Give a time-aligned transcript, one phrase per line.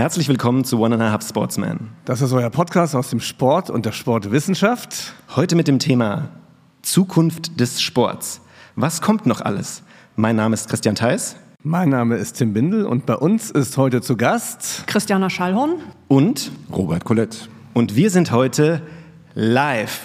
[0.00, 1.90] Herzlich willkommen zu One and a Half Sportsman.
[2.06, 5.12] Das ist euer Podcast aus dem Sport und der Sportwissenschaft.
[5.36, 6.30] Heute mit dem Thema
[6.80, 8.40] Zukunft des Sports.
[8.76, 9.82] Was kommt noch alles?
[10.16, 11.36] Mein Name ist Christian Theis.
[11.62, 15.74] Mein Name ist Tim Bindel und bei uns ist heute zu Gast Christiana Schallhorn
[16.08, 17.36] und Robert Colette.
[17.74, 18.80] Und wir sind heute
[19.34, 20.00] live.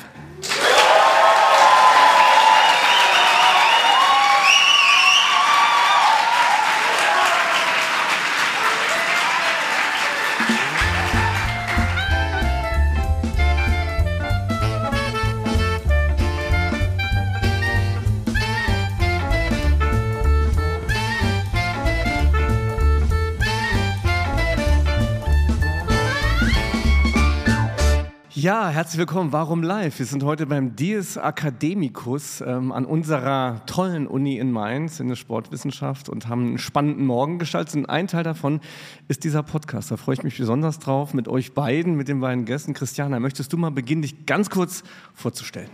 [28.75, 29.32] Herzlich willkommen.
[29.32, 30.00] Warum live?
[30.00, 35.16] Wir sind heute beim Dies Academicus ähm, an unserer tollen Uni in Mainz in der
[35.16, 37.75] Sportwissenschaft und haben einen spannenden Morgen gestaltet.
[37.75, 38.59] Und ein Teil davon
[39.08, 39.92] ist dieser Podcast.
[39.92, 42.73] Da freue ich mich besonders drauf mit euch beiden, mit den beiden Gästen.
[42.73, 45.70] Christiana, möchtest du mal beginnen, dich ganz kurz vorzustellen?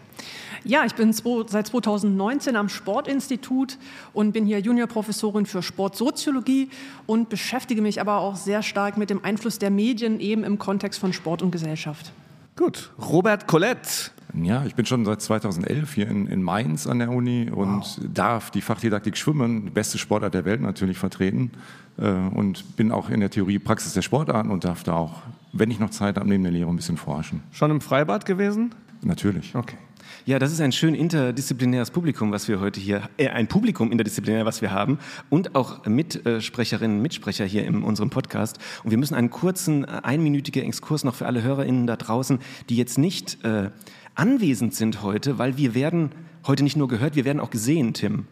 [0.64, 3.80] Ja, ich bin seit 2019 am Sportinstitut
[4.14, 6.70] und bin hier Juniorprofessorin für Sportsoziologie
[7.08, 11.00] und beschäftige mich aber auch sehr stark mit dem Einfluss der Medien eben im Kontext
[11.00, 12.14] von Sport und Gesellschaft.
[12.62, 14.12] Gut, Robert Colette.
[14.36, 18.00] Ja, ich bin schon seit 2011 hier in, in Mainz an der Uni und wow.
[18.14, 21.54] darf die Fachdidaktik Schwimmen, beste Sportart der Welt natürlich vertreten
[21.98, 25.24] äh, und bin auch in der Theorie Praxis der Sportarten und darf da auch,
[25.54, 27.42] wenn ich noch Zeit habe, neben der Lehre ein bisschen forschen.
[27.50, 28.76] Schon im Freibad gewesen?
[29.02, 29.56] Natürlich.
[29.56, 29.78] Okay.
[30.26, 34.46] Ja, das ist ein schön interdisziplinäres Publikum, was wir heute hier, äh, ein Publikum interdisziplinär,
[34.46, 38.60] was wir haben und auch Mitsprecherinnen und Mitsprecher hier in unserem Podcast.
[38.84, 42.40] Und wir müssen einen kurzen, äh, einminütigen Exkurs noch für alle HörerInnen da draußen,
[42.70, 43.70] die jetzt nicht äh,
[44.16, 46.12] anwesend sind heute, weil wir werden
[46.46, 48.28] heute nicht nur gehört, wir werden auch gesehen, Tim.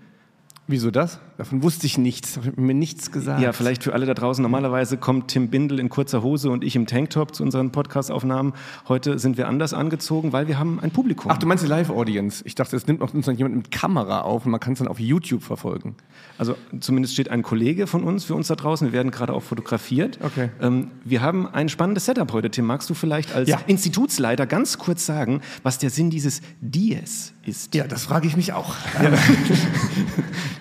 [0.71, 1.17] Wieso das?
[1.37, 3.41] Davon wusste ich nichts, habe mir nichts gesagt.
[3.41, 4.39] Ja, vielleicht für alle da draußen.
[4.39, 8.53] Normalerweise kommt Tim Bindel in kurzer Hose und ich im Tanktop zu unseren Podcastaufnahmen.
[8.87, 11.31] Heute sind wir anders angezogen, weil wir haben ein Publikum.
[11.31, 12.43] Ach, du meinst die Live-Audience?
[12.45, 14.79] Ich dachte, es nimmt noch uns noch jemand mit Kamera auf und man kann es
[14.79, 15.95] dann auf YouTube verfolgen.
[16.37, 18.85] Also zumindest steht ein Kollege von uns für uns da draußen.
[18.85, 20.19] Wir werden gerade auch fotografiert.
[20.21, 20.49] Okay.
[20.61, 22.51] Ähm, wir haben ein spannendes Setup heute.
[22.51, 23.59] Tim, magst du vielleicht als ja.
[23.65, 27.75] Institutsleiter ganz kurz sagen, was der Sinn dieses Dies ist?
[27.75, 28.75] Ja, das frage ich mich auch.
[29.01, 29.11] Ja.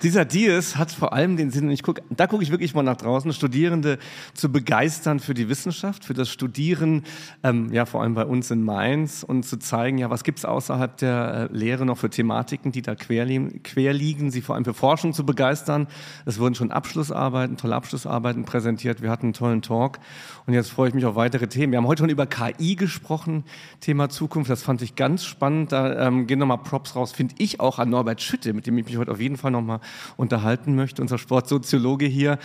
[0.03, 2.83] Dieser Dies hat vor allem den Sinn, und ich guck, da gucke ich wirklich mal
[2.83, 3.97] nach draußen, Studierende
[4.33, 7.03] zu begeistern für die Wissenschaft, für das Studieren,
[7.43, 10.45] ähm, ja vor allem bei uns in Mainz und zu zeigen, ja was gibt es
[10.45, 13.27] außerhalb der äh, Lehre noch für Thematiken, die da quer,
[13.63, 15.87] quer liegen, sie vor allem für Forschung zu begeistern.
[16.25, 19.99] Es wurden schon Abschlussarbeiten, tolle Abschlussarbeiten präsentiert, wir hatten einen tollen Talk
[20.45, 21.73] und jetzt freue ich mich auf weitere Themen.
[21.73, 23.43] Wir haben heute schon über KI gesprochen,
[23.81, 27.59] Thema Zukunft, das fand ich ganz spannend, da ähm, gehen nochmal Props raus, finde ich
[27.59, 29.81] auch an Norbert Schütte, mit dem ich mich heute auf jeden Fall nochmal
[30.15, 32.39] unterhalten möchte, unser Sportsoziologe hier.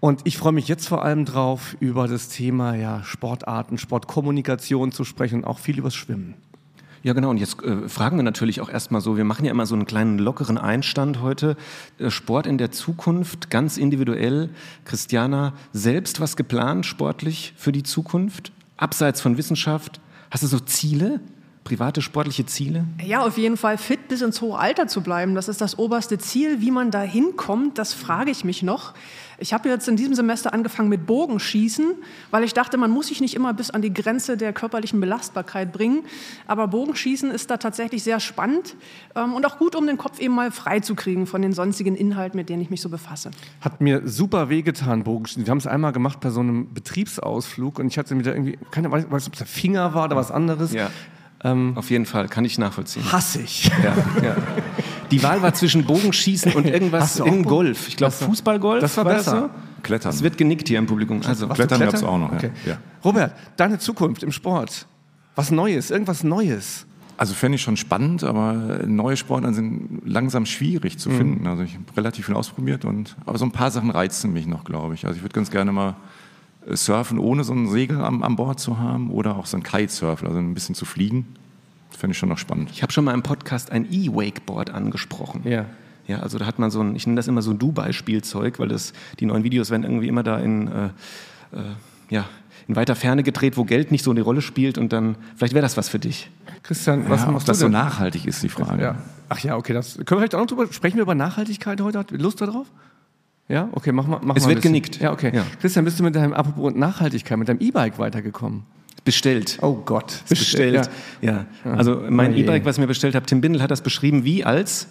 [0.00, 5.04] Und ich freue mich jetzt vor allem drauf, über das Thema ja, Sportarten, Sportkommunikation zu
[5.04, 6.34] sprechen und auch viel übers Schwimmen.
[7.04, 7.30] Ja, genau.
[7.30, 9.86] Und jetzt äh, fragen wir natürlich auch erstmal so, wir machen ja immer so einen
[9.86, 11.56] kleinen lockeren Einstand heute.
[11.98, 14.50] Äh, Sport in der Zukunft, ganz individuell.
[14.84, 18.50] Christiana, selbst was geplant sportlich für die Zukunft?
[18.76, 20.00] Abseits von Wissenschaft?
[20.30, 21.20] Hast du so Ziele?
[21.68, 22.84] Private sportliche Ziele?
[23.04, 25.34] Ja, auf jeden Fall fit bis ins hohe Alter zu bleiben.
[25.34, 26.62] Das ist das oberste Ziel.
[26.62, 28.94] Wie man da hinkommt, das frage ich mich noch.
[29.40, 31.92] Ich habe jetzt in diesem Semester angefangen mit Bogenschießen,
[32.30, 35.72] weil ich dachte, man muss sich nicht immer bis an die Grenze der körperlichen Belastbarkeit
[35.72, 36.04] bringen.
[36.46, 38.74] Aber Bogenschießen ist da tatsächlich sehr spannend
[39.14, 41.94] ähm, und auch gut, um den Kopf eben mal frei zu kriegen von den sonstigen
[41.94, 43.30] Inhalten, mit denen ich mich so befasse.
[43.60, 45.46] Hat mir super wehgetan, Bogenschießen.
[45.46, 48.58] Wir haben es einmal gemacht bei so einem Betriebsausflug und ich hatte mir da irgendwie,
[48.70, 50.72] keine Ahnung, ob es der Finger war oder was anderes.
[50.72, 50.90] Ja.
[51.44, 53.12] Ähm, Auf jeden Fall, kann ich nachvollziehen.
[53.12, 53.70] Hassig.
[53.82, 54.36] Ja, ja.
[55.10, 57.88] Die Wahl war zwischen Bogenschießen und irgendwas in Golf.
[57.88, 58.80] Ich glaube Fußballgolf.
[58.80, 59.40] Das war, besser.
[59.40, 59.82] So?
[59.82, 60.12] Klettern.
[60.12, 61.20] Es wird genickt hier im Publikum.
[61.24, 62.32] Also Klettern gab es auch noch.
[62.32, 62.50] Okay.
[62.66, 62.78] Ja.
[63.04, 64.86] Robert, deine Zukunft im Sport.
[65.36, 66.84] Was Neues, irgendwas Neues.
[67.16, 71.16] Also fände ich schon spannend, aber neue Sportarten sind langsam schwierig zu mhm.
[71.16, 71.46] finden.
[71.46, 74.64] Also ich habe relativ viel ausprobiert und aber so ein paar Sachen reizen mich noch,
[74.64, 75.06] glaube ich.
[75.06, 75.96] Also ich würde ganz gerne mal
[76.76, 80.26] surfen, ohne so ein Segel am, an Bord zu haben oder auch so ein Kitesurfen,
[80.26, 81.26] also ein bisschen zu fliegen.
[81.90, 82.70] Das fände ich schon noch spannend.
[82.72, 85.42] Ich habe schon mal im Podcast ein E-Wakeboard angesprochen.
[85.44, 85.66] Ja.
[86.06, 88.68] Ja, also da hat man so ein, ich nenne das immer so ein Dubai-Spielzeug, weil
[88.68, 90.86] das, die neuen Videos werden irgendwie immer da in, äh,
[91.52, 91.74] äh,
[92.08, 92.24] ja,
[92.66, 95.62] in weiter Ferne gedreht, wo Geld nicht so eine Rolle spielt und dann, vielleicht wäre
[95.62, 96.30] das was für dich.
[96.62, 98.82] Christian, was ja, machst du das so nachhaltig ist, die Frage.
[98.82, 98.96] Ja.
[99.28, 101.98] Ach ja, okay, das können wir vielleicht auch noch drüber, sprechen wir über Nachhaltigkeit heute?
[101.98, 102.68] Hat Lust darauf?
[103.48, 104.20] Ja, okay, mach mal.
[104.22, 105.00] Mach es mal wird genickt.
[105.00, 105.32] Ja, okay.
[105.34, 105.44] Ja.
[105.60, 108.64] Christian, bist du mit deinem Apropos Nachhaltigkeit, mit deinem E-Bike weitergekommen?
[109.04, 109.58] Bestellt.
[109.62, 110.22] Oh Gott.
[110.28, 110.90] Bestellt.
[111.22, 111.46] Ja.
[111.64, 111.72] ja.
[111.72, 114.88] Also mein E-Bike, was ich mir bestellt habe, Tim Bindel hat das beschrieben wie als?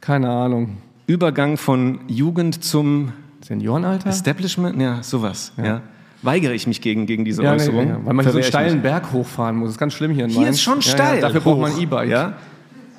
[0.00, 0.78] Keine Ahnung.
[1.06, 3.12] Übergang von Jugend zum
[3.42, 4.08] Seniorenalter?
[4.08, 4.80] Establishment?
[4.80, 5.52] Ja, sowas.
[5.58, 5.64] Ja.
[5.64, 5.82] ja.
[6.22, 7.88] weigere ich mich gegen, gegen diese nee, Äußerung.
[7.88, 8.82] ja, weil man so Verwehre einen steilen.
[8.82, 9.68] Berg hochfahren muss.
[9.68, 10.56] Das ist ganz schlimm hier in Hier Mainz.
[10.56, 11.20] ist schon steil.
[11.20, 12.08] Dafür braucht man ein E-Bike.
[12.08, 12.34] Ja?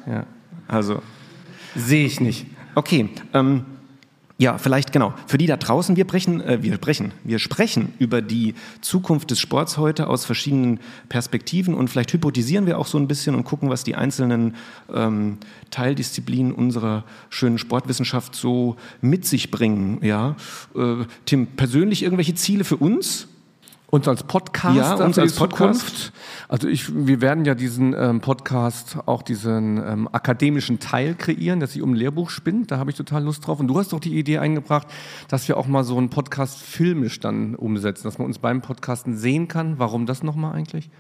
[0.06, 0.26] Ja.
[0.68, 1.02] Also,
[1.76, 2.46] Sehe ich nicht.
[2.76, 3.10] okay.
[3.34, 3.66] Ähm,
[4.40, 5.14] ja, vielleicht genau.
[5.28, 9.40] Für die da draußen, wir brechen, äh, wir sprechen, wir sprechen über die Zukunft des
[9.42, 13.70] Sports heute aus verschiedenen Perspektiven und vielleicht hypotisieren wir auch so ein bisschen und gucken,
[13.70, 14.56] was die einzelnen
[14.94, 15.40] ähm,
[15.72, 20.00] Teildisziplinen unserer schönen Sportwissenschaft so mit sich bringen.
[20.04, 20.38] Ja,
[20.74, 23.28] äh, Tim, persönlich irgendwelche Ziele für uns?
[23.92, 25.80] Uns als Podcast, Ja, uns als Podcast.
[25.82, 26.14] Zukunft.
[26.48, 31.68] Also ich, wir werden ja diesen ähm, Podcast auch diesen ähm, akademischen Teil kreieren, der
[31.68, 32.70] sich um ein Lehrbuch spinnt.
[32.70, 33.60] Da habe ich total Lust drauf.
[33.60, 34.88] Und du hast doch die Idee eingebracht,
[35.28, 39.18] dass wir auch mal so einen Podcast filmisch dann umsetzen, dass man uns beim Podcasten
[39.18, 39.80] sehen kann.
[39.80, 40.92] Warum das nochmal eigentlich?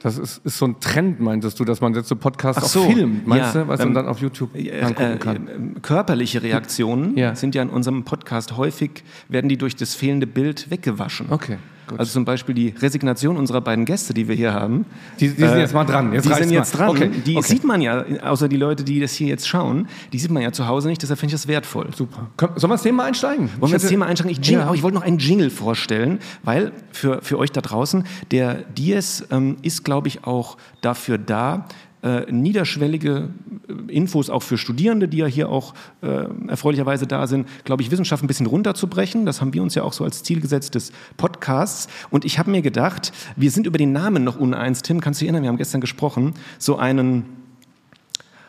[0.00, 2.92] Das ist, ist so ein Trend, meintest du, dass man jetzt so Podcasts so, auch
[2.92, 5.48] filmt, meinst ja, du, was ähm, man dann auf YouTube Äh, angucken kann?
[5.76, 7.34] äh, körperliche Reaktionen Ja.
[7.34, 11.26] sind ja in unserem Podcast häufig, werden die durch das fehlende Bild weggewaschen.
[11.30, 11.98] Okay, gut.
[12.00, 14.84] Also zum Beispiel die Resignation unserer beiden Gäste, die wir hier haben.
[15.20, 16.12] Die- die sind jetzt mal dran.
[16.12, 16.86] Jetzt die sind jetzt mal.
[16.86, 16.96] dran.
[16.96, 17.46] Okay, Die okay.
[17.46, 20.52] sieht man ja, außer die Leute, die das hier jetzt schauen, die sieht man ja
[20.52, 21.88] zu Hause nicht, deshalb finde ich das wertvoll.
[21.94, 22.26] Super.
[22.36, 23.48] Komm, sollen wir das Thema einsteigen?
[23.58, 24.32] Wollen wir Ich das Thema einsteigen?
[24.32, 24.74] Ich, jingle, Ja.
[24.74, 29.56] ich wollte noch einen Jingle vorstellen, weil für, für euch da draußen, der Dies ähm,
[29.62, 31.66] ist, glaube ich, auch dafür da,
[32.06, 33.28] äh, niederschwellige
[33.68, 37.90] äh, Infos auch für Studierende, die ja hier auch äh, erfreulicherweise da sind, glaube ich,
[37.90, 39.26] Wissenschaft ein bisschen runterzubrechen.
[39.26, 41.88] Das haben wir uns ja auch so als Ziel gesetzt des Podcasts.
[42.10, 44.82] Und ich habe mir gedacht, wir sind über den Namen noch uneins.
[44.82, 47.24] Tim, kannst du dich erinnern, wir haben gestern gesprochen, so einen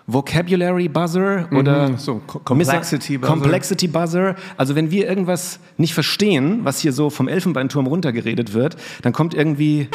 [0.09, 3.33] Vocabulary Buzzer oder Mhm, so, Co- Complexity Buzzer.
[3.33, 4.35] Complexity Buzzer.
[4.55, 9.33] Also wenn wir irgendwas nicht verstehen, was hier so vom Elfenbeinturm runtergeredet wird, dann kommt
[9.33, 9.89] irgendwie.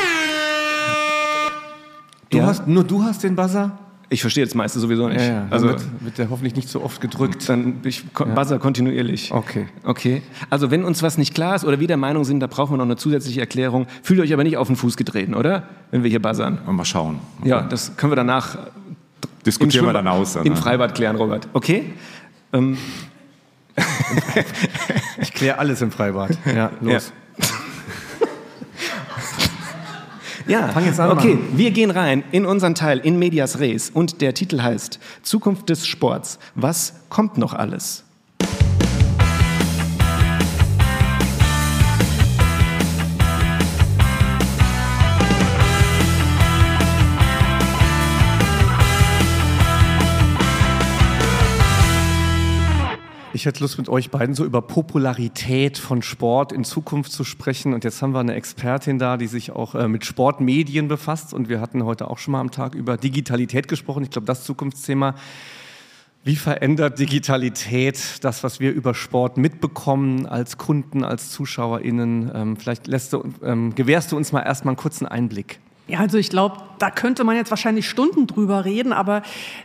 [2.33, 2.47] Du Ja.
[2.47, 3.79] hast, nur du hast den Buzzer?
[4.09, 5.21] Ich verstehe jetzt meistens sowieso nicht.
[5.21, 5.47] Ja, ja.
[5.49, 7.49] Also wird, wird der hoffentlich nicht so oft gedrückt.
[7.49, 9.33] dann ich buzzer kontinuierlich.
[9.33, 9.69] Okay.
[9.85, 10.23] Okay.
[10.51, 12.77] Also wenn uns was nicht klar ist oder wir der Meinung sind, da brauchen wir
[12.79, 15.63] noch eine zusätzliche Erklärung, fühlt euch aber nicht auf den Fuß getreten, oder?
[15.93, 16.59] Wenn wir hier buzzern.
[16.67, 17.21] Mal schauen.
[17.45, 18.59] Ja, das können wir danach
[19.47, 20.35] Diskutieren wir dann aus.
[20.35, 20.57] Dann, im?
[20.57, 21.49] Freibad klären, Robert.
[21.53, 21.85] Okay?
[22.53, 22.77] Ähm,
[25.21, 26.37] Ich kläre alles im Freibad.
[26.45, 27.13] Ja, los.
[27.39, 27.47] Ja,
[30.69, 31.59] Fang jetzt an, okay, Mann.
[31.59, 35.87] wir gehen rein in unseren Teil in Medias Res und der Titel heißt Zukunft des
[35.87, 36.39] Sports.
[36.55, 38.05] Was kommt noch alles?
[53.43, 57.75] Ich hätte Lust mit euch beiden so über Popularität von Sport in Zukunft zu sprechen.
[57.75, 61.35] Und jetzt haben wir eine Expertin da, die sich auch äh, mit Sportmedien befasst.
[61.35, 64.05] Und wir hatten heute auch schon mal am Tag über Digitalität gesprochen.
[64.05, 65.17] Ich glaube, das Zukunftsthema.
[66.23, 72.31] Wie verändert Digitalität das, was wir über Sport mitbekommen als Kunden, als ZuschauerInnen?
[72.33, 75.59] Ähm, vielleicht lässt du, ähm, gewährst du uns mal erstmal einen kurzen Einblick.
[75.89, 79.23] Ja, also ich glaube, da könnte man jetzt wahrscheinlich Stunden drüber reden, aber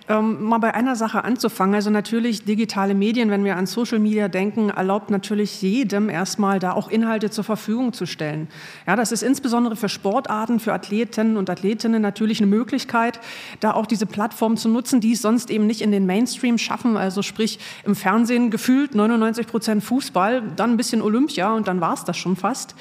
[0.08, 1.76] ähm, mal bei einer Sache anzufangen.
[1.76, 6.74] Also natürlich digitale Medien, wenn wir an Social Media denken, erlaubt natürlich jedem erstmal da
[6.74, 8.48] auch Inhalte zur Verfügung zu stellen.
[8.86, 13.20] Ja, das ist insbesondere für Sportarten, für Athletinnen und Athletinnen natürlich eine Möglichkeit,
[13.60, 16.98] da auch diese Plattform zu nutzen, die es sonst eben nicht in den Mainstream schaffen.
[16.98, 21.94] Also sprich im Fernsehen gefühlt 99 Prozent Fußball, dann ein bisschen Olympia und dann war
[21.94, 22.76] es das schon fast.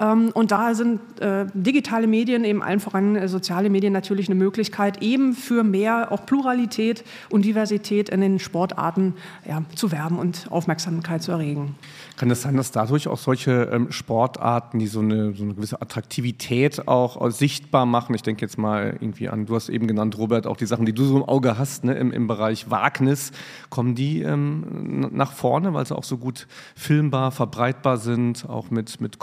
[0.00, 4.34] Ähm, Und da sind äh, digitale Medien, eben allen voran äh, soziale Medien natürlich eine
[4.34, 9.14] Möglichkeit, eben für mehr auch Pluralität und Diversität in den Sportarten
[9.48, 11.76] ja, zu werben und Aufmerksamkeit zu erregen.
[12.16, 15.80] Kann es sein, dass dadurch auch solche ähm, Sportarten, die so eine, so eine gewisse
[15.80, 20.18] Attraktivität auch äh, sichtbar machen, ich denke jetzt mal irgendwie an, du hast eben genannt,
[20.18, 23.32] Robert, auch die Sachen, die du so im Auge hast, ne, im, im Bereich Wagnis,
[23.70, 26.46] kommen die ähm, nach vorne, weil sie auch so gut
[26.76, 29.18] filmbar, verbreitbar sind, auch mit, mit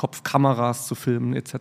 [0.61, 1.55] Kopfkameras zu filmen etc.?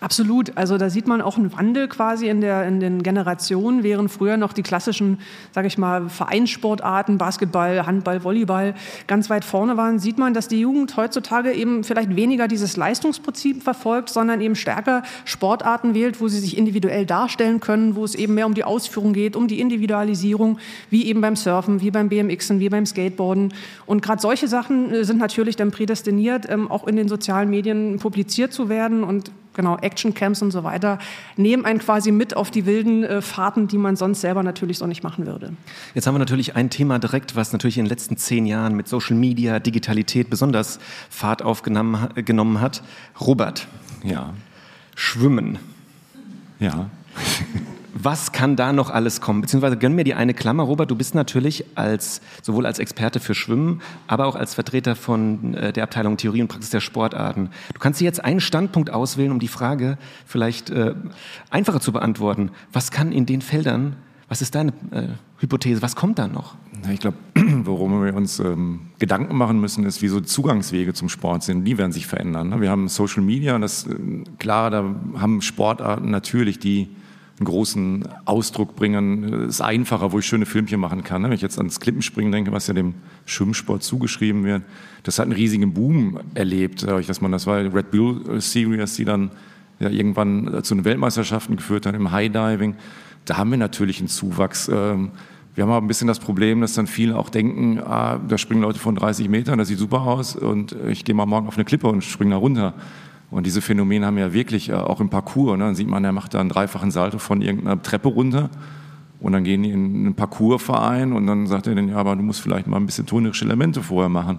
[0.00, 0.56] Absolut.
[0.56, 4.36] Also da sieht man auch einen Wandel quasi in, der, in den Generationen, während früher
[4.36, 5.18] noch die klassischen,
[5.52, 8.74] sage ich mal, Vereinssportarten, Basketball, Handball, Volleyball
[9.06, 13.62] ganz weit vorne waren, sieht man, dass die Jugend heutzutage eben vielleicht weniger dieses Leistungsprinzip
[13.62, 18.34] verfolgt, sondern eben stärker Sportarten wählt, wo sie sich individuell darstellen können, wo es eben
[18.34, 20.58] mehr um die Ausführung geht, um die Individualisierung,
[20.90, 23.54] wie eben beim Surfen, wie beim BMXen, wie beim Skateboarden.
[23.86, 27.98] Und gerade solche Sachen äh, sind natürlich dann prädestiniert, ähm, auch in den sozialen Medien
[27.98, 30.98] publiziert zu werden und genau Actioncamps und so weiter
[31.38, 34.86] nehmen einen quasi mit auf die wilden äh, Fahrten, die man sonst selber natürlich so
[34.86, 35.54] nicht machen würde.
[35.94, 38.86] Jetzt haben wir natürlich ein Thema direkt, was natürlich in den letzten zehn Jahren mit
[38.86, 40.78] Social Media, Digitalität besonders
[41.08, 42.82] Fahrt aufgenommen ha- genommen hat.
[43.18, 43.66] Robert,
[44.04, 44.34] Ja,
[44.94, 45.58] Schwimmen.
[46.60, 46.90] ja.
[47.98, 49.40] Was kann da noch alles kommen?
[49.40, 53.34] Beziehungsweise gönn mir die eine Klammer, Robert, du bist natürlich als, sowohl als Experte für
[53.34, 57.50] Schwimmen, aber auch als Vertreter von äh, der Abteilung Theorie und Praxis der Sportarten.
[57.72, 60.94] Du kannst dir jetzt einen Standpunkt auswählen, um die Frage vielleicht äh,
[61.50, 62.50] einfacher zu beantworten.
[62.72, 63.96] Was kann in den Feldern
[64.28, 65.82] was ist deine äh, Hypothese?
[65.82, 66.56] Was kommt da noch?
[66.92, 71.44] Ich glaube, worum wir uns ähm, Gedanken machen müssen, ist, wie so Zugangswege zum Sport
[71.44, 71.64] sind.
[71.64, 72.48] Die werden sich verändern.
[72.48, 72.60] Ne?
[72.60, 74.84] Wir haben Social Media und das, äh, klar, da
[75.16, 76.88] haben Sportarten natürlich, die
[77.38, 79.48] einen großen Ausdruck bringen.
[79.48, 81.22] Ist einfacher, wo ich schöne Filmchen machen kann.
[81.22, 81.28] Ne?
[81.28, 82.94] Wenn ich jetzt ans Klippenspringen denke, was ja dem
[83.26, 84.62] Schwimmsport zugeschrieben wird,
[85.02, 86.82] das hat einen riesigen Boom erlebt.
[86.82, 89.30] Dass man, das war Red Bull Series, die dann
[89.78, 92.76] ja, irgendwann zu den Weltmeisterschaften geführt hat im High Diving
[93.26, 94.68] da haben wir natürlich einen Zuwachs.
[94.68, 95.10] Ähm,
[95.54, 98.62] wir haben aber ein bisschen das Problem, dass dann viele auch denken, ah, da springen
[98.62, 101.64] Leute von 30 Metern, das sieht super aus und ich gehe mal morgen auf eine
[101.64, 102.74] Klippe und springe da runter.
[103.30, 105.58] Und diese Phänomene haben ja wirklich äh, auch im Parcours.
[105.58, 105.64] Ne?
[105.64, 108.50] Dann sieht man, er macht da einen dreifachen Salto von irgendeiner Treppe runter
[109.20, 112.22] und dann gehen die in einen Parcoursverein und dann sagt er dann, ja, aber du
[112.22, 114.38] musst vielleicht mal ein bisschen tonerische Elemente vorher machen.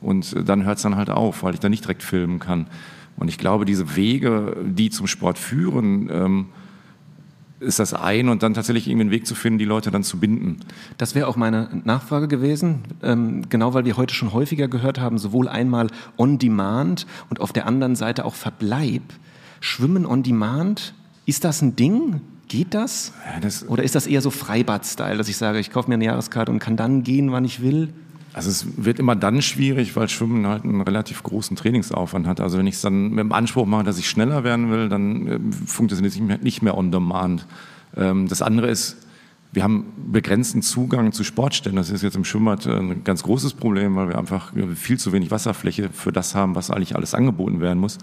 [0.00, 2.66] Und äh, dann hört es dann halt auf, weil ich da nicht direkt filmen kann.
[3.16, 6.46] Und ich glaube, diese Wege, die zum Sport führen, ähm,
[7.64, 10.18] ist das ein und dann tatsächlich irgendwie einen Weg zu finden, die Leute dann zu
[10.18, 10.60] binden.
[10.98, 15.18] Das wäre auch meine Nachfrage gewesen, ähm, genau weil wir heute schon häufiger gehört haben,
[15.18, 19.02] sowohl einmal on demand und auf der anderen Seite auch Verbleib.
[19.60, 20.94] Schwimmen on demand,
[21.26, 22.20] ist das ein Ding?
[22.48, 23.12] Geht das?
[23.32, 26.04] Ja, das Oder ist das eher so Freibad-Style, dass ich sage, ich kaufe mir eine
[26.04, 27.92] Jahreskarte und kann dann gehen, wann ich will?
[28.34, 32.40] Also es wird immer dann schwierig, weil Schwimmen halt einen relativ großen Trainingsaufwand hat.
[32.40, 35.26] Also wenn ich es dann mit dem Anspruch mache, dass ich schneller werden will, dann
[35.26, 37.46] äh, funktioniert es nicht mehr on demand.
[37.96, 38.96] Ähm, das andere ist,
[39.52, 41.76] wir haben begrenzten Zugang zu Sportstellen.
[41.76, 45.12] Das ist jetzt im Schwimmbad äh, ein ganz großes Problem, weil wir einfach viel zu
[45.12, 47.98] wenig Wasserfläche für das haben, was eigentlich alles angeboten werden muss.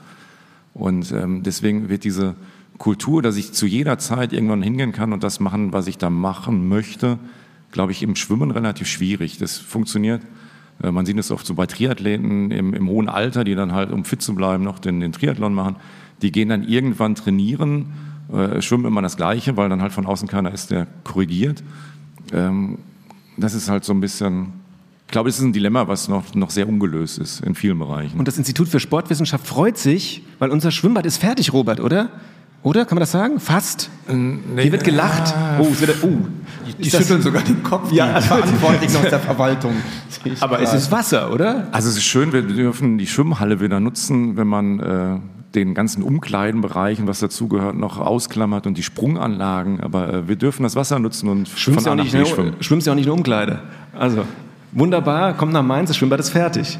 [0.74, 2.36] Und ähm, deswegen wird diese
[2.78, 6.10] Kultur, dass ich zu jeder Zeit irgendwann hingehen kann und das machen, was ich da
[6.10, 7.20] machen möchte,
[7.72, 9.38] glaube ich, im Schwimmen relativ schwierig.
[9.38, 10.22] Das funktioniert.
[10.84, 13.92] Äh, man sieht es oft so bei Triathleten im, im, hohen Alter, die dann halt,
[13.92, 15.76] um fit zu bleiben, noch den, den Triathlon machen.
[16.22, 17.88] Die gehen dann irgendwann trainieren,
[18.32, 21.64] äh, schwimmen immer das Gleiche, weil dann halt von außen keiner ist, der korrigiert.
[22.32, 22.78] Ähm,
[23.38, 24.54] das ist halt so ein bisschen,
[25.08, 28.20] ich glaube, es ist ein Dilemma, was noch, noch sehr ungelöst ist in vielen Bereichen.
[28.20, 32.10] Und das Institut für Sportwissenschaft freut sich, weil unser Schwimmbad ist fertig, Robert, oder?
[32.64, 32.86] Oder?
[32.86, 33.40] Kann man das sagen?
[33.40, 33.90] Fast?
[34.08, 35.34] Nee, Hier wird gelacht.
[35.60, 36.10] Oh, es wird, oh.
[36.68, 37.92] Die, die schütteln sogar den Kopf.
[37.92, 39.74] Ja, also Verantwortlichen aus der Verwaltung.
[40.42, 41.68] Aber es ist Wasser, oder?
[41.72, 45.20] Also es ist schön, wir dürfen die Schwimmhalle wieder nutzen, wenn man äh,
[45.56, 49.80] den ganzen Umkleidenbereichen, was dazugehört, noch ausklammert und die Sprunganlagen.
[49.80, 52.54] Aber äh, wir dürfen das Wasser nutzen und schwimmst ja auch nicht schwimmen.
[52.60, 53.60] Schwimmst ja auch nicht in Umkleide.
[53.98, 54.26] Also
[54.72, 56.78] wunderbar, kommt nach Mainz, das Schwimmbad ist fertig.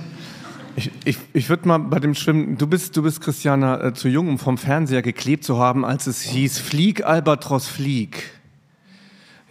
[0.76, 4.08] Ich, ich, ich würde mal bei dem Schwimmen, du bist, du bist Christiana, äh, zu
[4.08, 8.41] jung, um vom Fernseher geklebt zu haben, als es hieß, flieg, Albatros, flieg.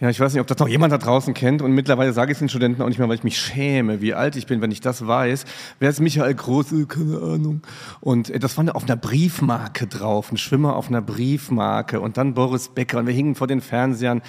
[0.01, 2.37] Ja, ich weiß nicht, ob das noch jemand da draußen kennt und mittlerweile sage ich
[2.37, 4.71] es den Studenten auch nicht mehr, weil ich mich schäme, wie alt ich bin, wenn
[4.71, 5.45] ich das weiß.
[5.77, 6.87] Wer ist Michael Große?
[6.87, 7.61] Keine Ahnung.
[7.99, 12.33] Und äh, das war auf einer Briefmarke drauf, ein Schwimmer auf einer Briefmarke und dann
[12.33, 14.23] Boris Becker und wir hingen vor den Fernsehern.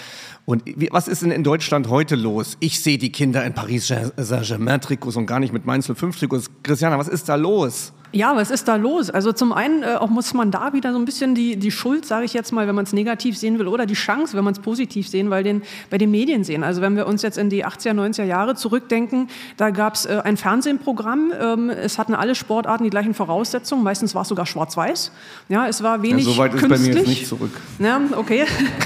[0.44, 2.58] Und wie, was ist denn in Deutschland heute los?
[2.60, 6.50] Ich sehe die Kinder in Paris Saint-Germain-Trikots und gar nicht mit Mainz 05 Trikots.
[6.62, 7.94] Christiana, was ist da los?
[8.12, 9.08] Ja, was ist da los?
[9.08, 12.04] Also zum einen äh, auch muss man da wieder so ein bisschen die, die Schuld,
[12.04, 14.52] sage ich jetzt mal, wenn man es negativ sehen will, oder die Chance, wenn man
[14.52, 16.62] es positiv sehen, weil den, bei den Medien sehen.
[16.62, 20.20] Also wenn wir uns jetzt in die 80er, 90er Jahre zurückdenken, da gab es äh,
[20.24, 25.10] ein Fernsehprogramm, ähm, es hatten alle Sportarten die gleichen Voraussetzungen, meistens war es sogar schwarz-weiß.
[25.48, 26.72] Ja, es war wenig ja, so weit künstlich.
[26.72, 27.60] ist bei mir jetzt nicht zurück.
[27.78, 28.44] Ja, okay.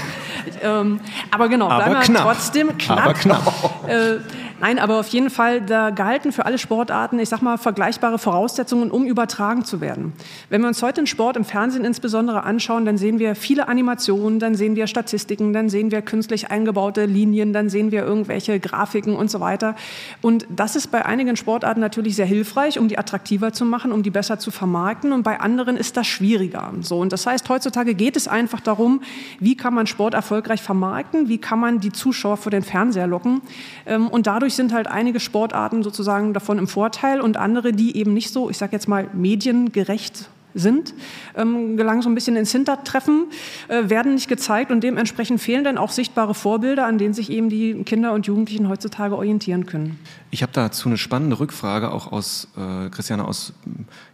[0.61, 2.99] ähm, aber genau, aber bleiben wir trotzdem knapp.
[2.99, 3.87] Aber knapp.
[3.87, 4.19] Äh,
[4.59, 8.89] Nein, aber auf jeden Fall, da galten für alle Sportarten, ich sag mal, vergleichbare Voraussetzungen,
[8.89, 10.13] um übertragen zu werden.
[10.49, 14.39] Wenn wir uns heute den Sport im Fernsehen insbesondere anschauen, dann sehen wir viele Animationen,
[14.39, 19.15] dann sehen wir Statistiken, dann sehen wir künstlich eingebaute Linien, dann sehen wir irgendwelche Grafiken
[19.15, 19.75] und so weiter.
[20.23, 24.01] Und das ist bei einigen Sportarten natürlich sehr hilfreich, um die attraktiver zu machen, um
[24.01, 25.13] die besser zu vermarkten.
[25.13, 26.73] Und bei anderen ist das schwieriger.
[26.81, 29.01] So, und das heißt, heutzutage geht es einfach darum,
[29.39, 33.41] wie kann man Sport erfolgreich vermarkten, wie kann man die Zuschauer vor den Fernseher locken.
[33.85, 37.97] Ähm, und dadurch dadurch sind halt einige Sportarten sozusagen davon im Vorteil und andere, die
[37.97, 40.93] eben nicht so, ich sage jetzt mal, mediengerecht sind,
[41.35, 43.27] ähm, gelangen so ein bisschen ins Hintertreffen,
[43.67, 47.49] äh, werden nicht gezeigt und dementsprechend fehlen dann auch sichtbare Vorbilder, an denen sich eben
[47.49, 49.99] die Kinder und Jugendlichen heutzutage orientieren können.
[50.29, 53.53] Ich habe dazu eine spannende Rückfrage, auch aus, äh, Christiane, aus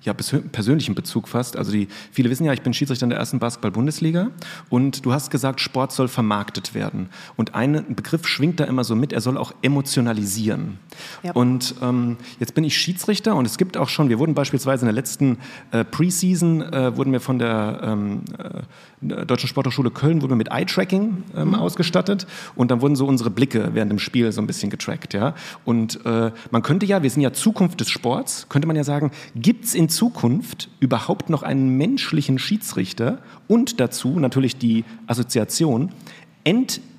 [0.01, 1.57] ja, persönlichem Bezug fast.
[1.57, 4.29] Also die, viele wissen ja, ich bin Schiedsrichter in der ersten Basketball-Bundesliga
[4.69, 7.09] und du hast gesagt, Sport soll vermarktet werden.
[7.35, 10.77] Und ein Begriff schwingt da immer so mit, er soll auch emotionalisieren.
[11.23, 11.31] Ja.
[11.33, 14.87] Und ähm, jetzt bin ich Schiedsrichter und es gibt auch schon, wir wurden beispielsweise in
[14.87, 15.37] der letzten
[15.71, 20.35] äh, Preseason zugewiesen, äh, wurden wir von der ähm, äh, Deutschen Sporthochschule Köln wurden wir
[20.37, 21.55] mit Eye-Tracking ähm, mhm.
[21.55, 22.25] ausgestattet
[22.55, 25.13] und dann wurden so unsere Blicke während dem Spiel so ein bisschen getrackt.
[25.13, 25.35] Ja?
[25.65, 29.11] Und äh, man könnte ja, wir sind ja Zukunft des Sports, könnte man ja sagen,
[29.35, 35.91] gibt es in Zukunft überhaupt noch einen menschlichen Schiedsrichter und dazu natürlich die Assoziation,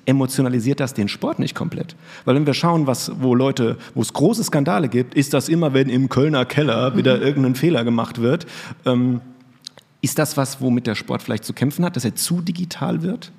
[0.05, 1.95] entemotionalisiert das den Sport nicht komplett.
[2.25, 5.73] Weil wenn wir schauen, was, wo Leute, wo es große Skandale gibt, ist das immer,
[5.73, 7.23] wenn im Kölner Keller wieder mhm.
[7.23, 8.45] irgendein Fehler gemacht wird.
[8.85, 9.21] Ähm,
[10.01, 13.31] ist das was, womit der Sport vielleicht zu kämpfen hat, dass er zu digital wird?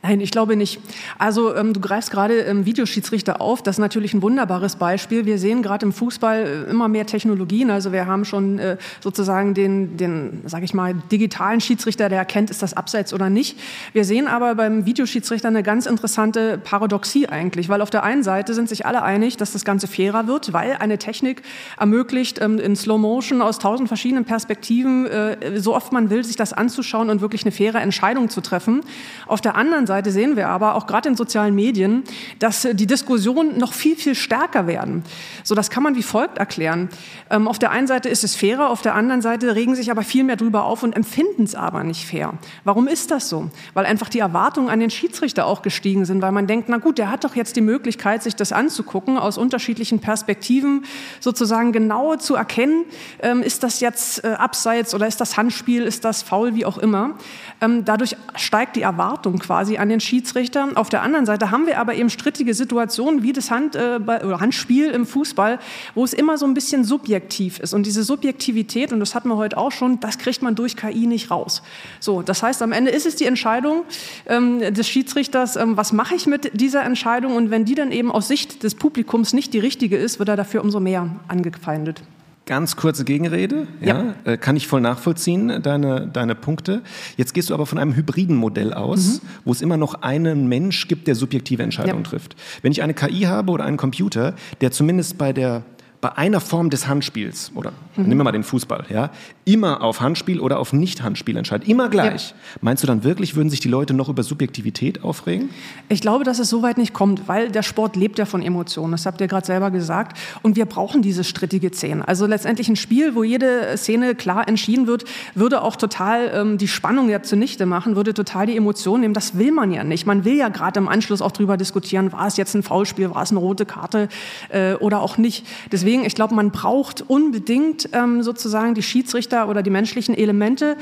[0.00, 0.80] Nein, ich glaube nicht.
[1.18, 3.62] Also ähm, du greifst gerade ähm, Videoschiedsrichter auf.
[3.62, 5.26] Das ist natürlich ein wunderbares Beispiel.
[5.26, 7.70] Wir sehen gerade im Fußball äh, immer mehr Technologien.
[7.70, 12.48] Also wir haben schon äh, sozusagen den, den sage ich mal, digitalen Schiedsrichter, der erkennt,
[12.50, 13.58] ist das abseits oder nicht.
[13.92, 18.54] Wir sehen aber beim Videoschiedsrichter eine ganz interessante Paradoxie eigentlich, weil auf der einen Seite
[18.54, 21.42] sind sich alle einig, dass das Ganze fairer wird, weil eine Technik
[21.76, 26.36] ermöglicht, ähm, in Slow Motion aus tausend verschiedenen Perspektiven, äh, so oft man will, sich
[26.36, 28.82] das anzuschauen und wirklich eine faire Entscheidung zu treffen.
[29.26, 32.04] Auf der anderen Seite sehen wir aber auch gerade in sozialen Medien,
[32.38, 35.02] dass die Diskussionen noch viel, viel stärker werden.
[35.42, 36.88] So, das kann man wie folgt erklären.
[37.30, 40.02] Ähm, auf der einen Seite ist es fairer, auf der anderen Seite regen sich aber
[40.02, 42.34] viel mehr drüber auf und empfinden es aber nicht fair.
[42.62, 43.50] Warum ist das so?
[43.74, 46.98] Weil einfach die Erwartungen an den Schiedsrichter auch gestiegen sind, weil man denkt, na gut,
[46.98, 50.84] der hat doch jetzt die Möglichkeit, sich das anzugucken, aus unterschiedlichen Perspektiven
[51.18, 52.84] sozusagen genau zu erkennen,
[53.22, 56.76] ähm, ist das jetzt äh, abseits oder ist das Handspiel, ist das faul, wie auch
[56.76, 57.14] immer.
[57.60, 60.68] Ähm, dadurch steigt die Erwartung quasi an den Schiedsrichter.
[60.74, 64.90] Auf der anderen Seite haben wir aber eben strittige Situationen wie das Hand, äh, Handspiel
[64.90, 65.58] im Fußball,
[65.94, 67.74] wo es immer so ein bisschen subjektiv ist.
[67.74, 71.06] Und diese Subjektivität, und das hatten wir heute auch schon, das kriegt man durch KI
[71.06, 71.62] nicht raus.
[72.00, 73.84] So, das heißt, am Ende ist es die Entscheidung
[74.26, 77.36] ähm, des Schiedsrichters, ähm, was mache ich mit dieser Entscheidung?
[77.36, 80.36] Und wenn die dann eben aus Sicht des Publikums nicht die richtige ist, wird er
[80.36, 82.02] dafür umso mehr angefeindet.
[82.48, 84.14] Ganz kurze Gegenrede, ja.
[84.24, 84.32] ja.
[84.32, 86.80] Äh, kann ich voll nachvollziehen, deine, deine Punkte.
[87.18, 89.28] Jetzt gehst du aber von einem hybriden Modell aus, mhm.
[89.44, 92.08] wo es immer noch einen Mensch gibt, der subjektive Entscheidungen ja.
[92.10, 92.36] trifft.
[92.62, 95.62] Wenn ich eine KI habe oder einen Computer, der zumindest bei der
[96.00, 98.04] bei einer Form des Handspiels, oder mhm.
[98.04, 99.10] nehmen wir mal den Fußball, ja,
[99.44, 102.30] immer auf Handspiel oder auf Nicht-Handspiel entscheidet, immer gleich.
[102.30, 102.36] Ja.
[102.60, 105.50] Meinst du dann wirklich, würden sich die Leute noch über Subjektivität aufregen?
[105.88, 108.92] Ich glaube, dass es so weit nicht kommt, weil der Sport lebt ja von Emotionen.
[108.92, 110.16] Das habt ihr gerade selber gesagt.
[110.42, 112.06] Und wir brauchen diese strittige Szene.
[112.06, 116.68] Also letztendlich ein Spiel, wo jede Szene klar entschieden wird, würde auch total ähm, die
[116.68, 119.14] Spannung ja zunichte machen, würde total die Emotionen nehmen.
[119.14, 120.06] Das will man ja nicht.
[120.06, 123.22] Man will ja gerade im Anschluss auch drüber diskutieren, war es jetzt ein Foulspiel, war
[123.22, 124.08] es eine rote Karte
[124.50, 125.44] äh, oder auch nicht.
[125.72, 130.76] Deswegen deswegen, ich glaube, man braucht unbedingt ähm, sozusagen die Schiedsrichter oder die menschlichen Elemente.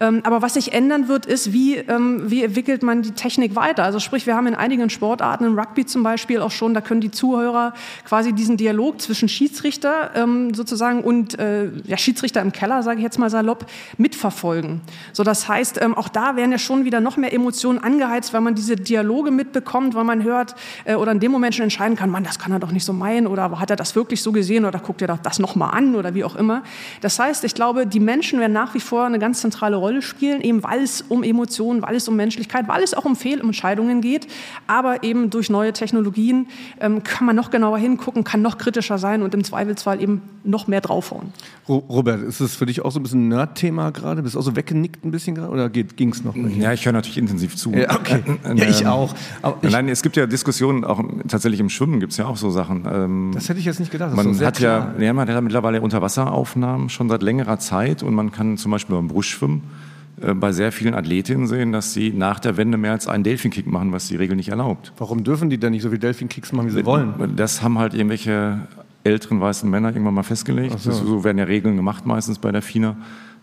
[0.00, 3.84] Ähm, aber was sich ändern wird, ist, wie, ähm, wie entwickelt man die Technik weiter?
[3.84, 7.00] Also sprich, wir haben in einigen Sportarten, im Rugby zum Beispiel auch schon, da können
[7.00, 7.72] die Zuhörer
[8.04, 13.04] quasi diesen Dialog zwischen Schiedsrichter ähm, sozusagen und äh, ja, Schiedsrichter im Keller, sage ich
[13.04, 13.64] jetzt mal salopp,
[13.96, 14.82] mitverfolgen.
[15.14, 18.42] So, das heißt, ähm, auch da werden ja schon wieder noch mehr Emotionen angeheizt, weil
[18.42, 22.10] man diese Dialoge mitbekommt, weil man hört äh, oder in dem Moment schon entscheiden kann,
[22.10, 24.49] man, das kann er doch nicht so meinen oder hat er das wirklich so gesehen?
[24.50, 26.62] Gesehen oder guck dir doch das nochmal an oder wie auch immer.
[27.00, 30.40] Das heißt, ich glaube, die Menschen werden nach wie vor eine ganz zentrale Rolle spielen,
[30.40, 34.26] eben weil es um Emotionen, weil es um Menschlichkeit, weil es auch um Fehlentscheidungen geht.
[34.66, 36.48] Aber eben durch neue Technologien
[36.80, 40.66] ähm, kann man noch genauer hingucken, kann noch kritischer sein und im Zweifelsfall eben noch
[40.66, 41.32] mehr draufhauen.
[41.68, 44.22] Robert, ist das für dich auch so ein bisschen ein Nerd-Thema gerade?
[44.22, 46.34] Bist du auch so weggenickt ein bisschen gerade oder ging es noch?
[46.34, 47.72] Ja, ich höre natürlich intensiv zu.
[47.72, 48.22] Ja, okay.
[48.56, 49.14] ja ich auch.
[49.62, 52.50] Ich Nein, es gibt ja Diskussionen, auch tatsächlich im Schwimmen gibt es ja auch so
[52.50, 52.86] Sachen.
[52.90, 54.16] Ähm, das hätte ich jetzt nicht gedacht.
[54.16, 58.32] man hat ja, ja, man hat ja mittlerweile Unterwasseraufnahmen schon seit längerer Zeit und man
[58.32, 59.62] kann zum Beispiel beim Brustschwimmen
[60.20, 63.66] äh, bei sehr vielen Athletinnen sehen, dass sie nach der Wende mehr als einen Delfinkick
[63.66, 64.92] machen, was die Regel nicht erlaubt.
[64.98, 67.34] Warum dürfen die denn nicht so viele Delfinkicks machen, wie sie wollen?
[67.36, 68.60] Das haben halt irgendwelche
[69.04, 70.78] älteren weißen Männer irgendwann mal festgelegt.
[70.78, 70.92] So.
[70.92, 71.24] so.
[71.24, 72.96] werden ja Regeln gemacht meistens bei der FINA.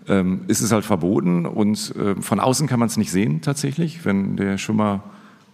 [0.10, 4.06] Ähm, ist es halt verboten und äh, von außen kann man es nicht sehen tatsächlich.
[4.06, 5.04] Wenn der Schwimmer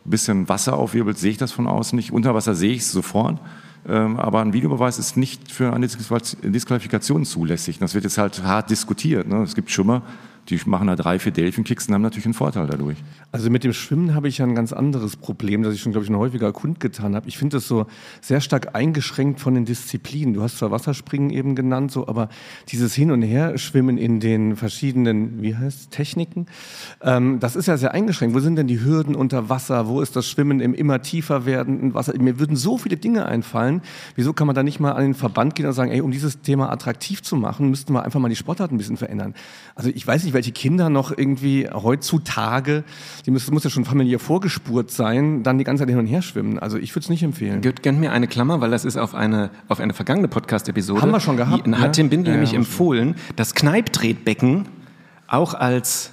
[0.06, 2.12] ein bisschen Wasser aufwirbelt, sehe ich das von außen nicht.
[2.12, 3.39] Unter Wasser sehe ich es sofort.
[3.88, 7.80] Ähm, aber ein Videobeweis ist nicht für eine Disqualifikation zulässig.
[7.80, 9.28] Das wird jetzt halt hart diskutiert.
[9.28, 9.43] Ne?
[9.43, 10.04] Es gibt Schwimmer,
[10.49, 12.97] die machen da drei, vier Delfin-Kicks und haben natürlich einen Vorteil dadurch.
[13.32, 16.03] Also mit dem Schwimmen habe ich ja ein ganz anderes Problem, das ich schon, glaube
[16.03, 17.27] ich, schon häufiger kundgetan habe.
[17.27, 17.88] Ich finde das so
[18.21, 20.34] sehr stark eingeschränkt von den Disziplinen.
[20.34, 22.29] Du hast zwar Wasserspringen eben genannt, so, aber
[22.69, 26.47] dieses Hin- und Her-Schwimmen in den verschiedenen, wie heißt Techniken,
[27.01, 28.36] ähm, das ist ja sehr eingeschränkt.
[28.36, 29.88] Wo sind denn die Hürden unter Wasser?
[29.88, 32.13] Wo ist das Schwimmen im immer tiefer werdenden Wasser?
[32.19, 33.82] Mir würden so viele Dinge einfallen.
[34.15, 36.41] Wieso kann man da nicht mal an den Verband gehen und sagen, ey, um dieses
[36.41, 39.34] Thema attraktiv zu machen, müssten wir einfach mal die Sportart ein bisschen verändern?
[39.75, 42.84] Also ich weiß nicht, nicht, welche Kinder noch irgendwie heutzutage,
[43.26, 46.22] die muss, muss ja schon familiär vorgespurt sein, dann die ganze Zeit hin und her
[46.22, 46.60] schwimmen.
[46.60, 47.62] Also ich würde es nicht empfehlen.
[47.62, 51.02] Gönnt mir eine Klammer, weil das ist auf eine, auf eine vergangene Podcast-Episode.
[51.02, 51.67] Haben wir schon gehabt.
[51.67, 54.67] Die, hat Tim Bindel ja, nämlich empfohlen, das Kneiptretbecken
[55.28, 56.12] auch als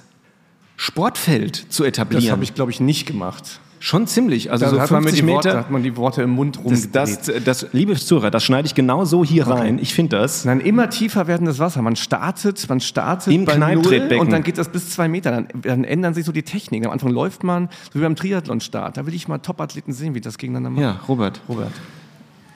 [0.77, 2.23] Sportfeld zu etablieren.
[2.23, 3.59] Das habe ich, glaube ich, nicht gemacht.
[3.83, 4.51] Schon ziemlich.
[4.51, 5.59] Also Da so hat man, mir 50 die Worte, Meter.
[5.59, 6.95] hat man die Worte im Mund Das, rumgedreht.
[6.95, 9.79] das, das, liebe Zuhörer, das schneide ich genau so hier rein.
[9.81, 10.45] Ich finde das.
[10.45, 11.81] Nein, immer tiefer werdendes Wasser.
[11.81, 15.31] Man startet, man startet Im bei Null und dann geht das bis zwei Meter.
[15.31, 16.85] Dann, dann ändern sich so die Techniken.
[16.85, 18.97] Am Anfang läuft man, so wie beim Triathlon-Start.
[18.97, 20.81] Da will ich mal Top-Athleten sehen, wie das gegeneinander macht.
[20.83, 21.41] Ja, Robert.
[21.49, 21.71] Robert.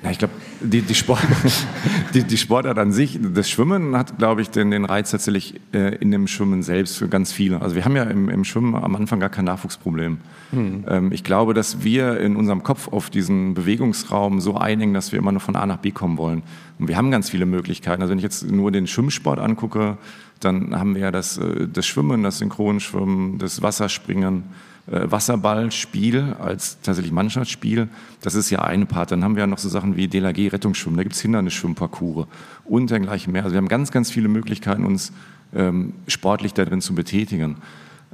[0.05, 1.19] Ja, ich glaube, die, die, Sport,
[2.13, 5.95] die, die Sportart an sich, das Schwimmen hat, glaube ich, den, den Reiz tatsächlich äh,
[5.95, 7.59] in dem Schwimmen selbst für ganz viele.
[7.59, 10.19] Also wir haben ja im, im Schwimmen am Anfang gar kein Nachwuchsproblem.
[10.53, 15.17] Ähm, ich glaube, dass wir in unserem Kopf auf diesen Bewegungsraum so einigen, dass wir
[15.17, 16.43] immer nur von A nach B kommen wollen.
[16.77, 18.03] Und wir haben ganz viele Möglichkeiten.
[18.03, 19.97] Also wenn ich jetzt nur den Schwimmsport angucke,
[20.39, 24.43] dann haben wir ja das, äh, das Schwimmen, das Synchronschwimmen, das Wasserspringen,
[24.87, 27.87] Wasserballspiel als tatsächlich Mannschaftsspiel,
[28.21, 29.11] das ist ja eine Part.
[29.11, 32.27] Dann haben wir ja noch so Sachen wie DLRG, Rettungsschwimmen, da gibt es Hindernisschwimmparcours
[32.65, 33.43] und dergleichen mehr.
[33.43, 35.11] Also wir haben ganz, ganz viele Möglichkeiten, uns
[35.55, 37.57] ähm, sportlich darin zu betätigen.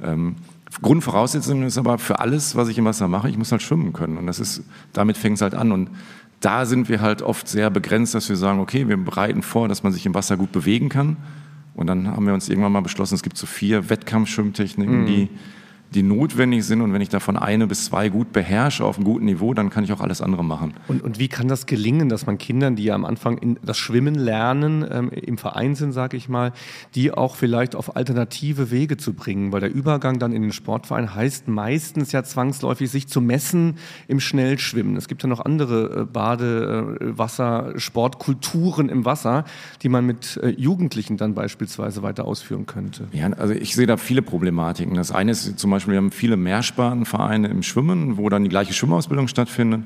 [0.02, 0.36] Ähm,
[0.80, 4.16] Grundvoraussetzung ist aber für alles, was ich im Wasser mache, ich muss halt schwimmen können.
[4.16, 4.62] Und das ist,
[4.94, 5.72] damit fängt es halt an.
[5.72, 5.90] Und
[6.40, 9.82] da sind wir halt oft sehr begrenzt, dass wir sagen, okay, wir bereiten vor, dass
[9.82, 11.18] man sich im Wasser gut bewegen kann.
[11.74, 15.28] Und dann haben wir uns irgendwann mal beschlossen, es gibt so vier Wettkampfschwimmtechniken, die,
[15.94, 16.80] die notwendig sind.
[16.80, 19.84] Und wenn ich davon eine bis zwei gut beherrsche auf einem guten Niveau, dann kann
[19.84, 20.74] ich auch alles andere machen.
[20.88, 23.78] Und, und wie kann das gelingen, dass man Kindern, die ja am Anfang in das
[23.78, 26.52] Schwimmen lernen, ähm, im Verein sind, sage ich mal,
[26.94, 29.52] die auch vielleicht auf alternative Wege zu bringen?
[29.52, 33.76] Weil der Übergang dann in den Sportverein heißt meistens ja zwangsläufig, sich zu messen
[34.08, 34.96] im Schnellschwimmen.
[34.96, 39.44] Es gibt ja noch andere äh, Bade-, äh, Sportkulturen im Wasser,
[39.82, 43.08] die man mit äh, Jugendlichen dann beispielsweise weiter ausführen könnte.
[43.12, 44.94] Ja, also ich sehe da viele Problematiken.
[44.94, 48.72] Das eine ist zum Beispiel, wir haben viele Mehrspartenvereine im Schwimmen, wo dann die gleiche
[48.72, 49.82] Schwimmausbildung stattfindet.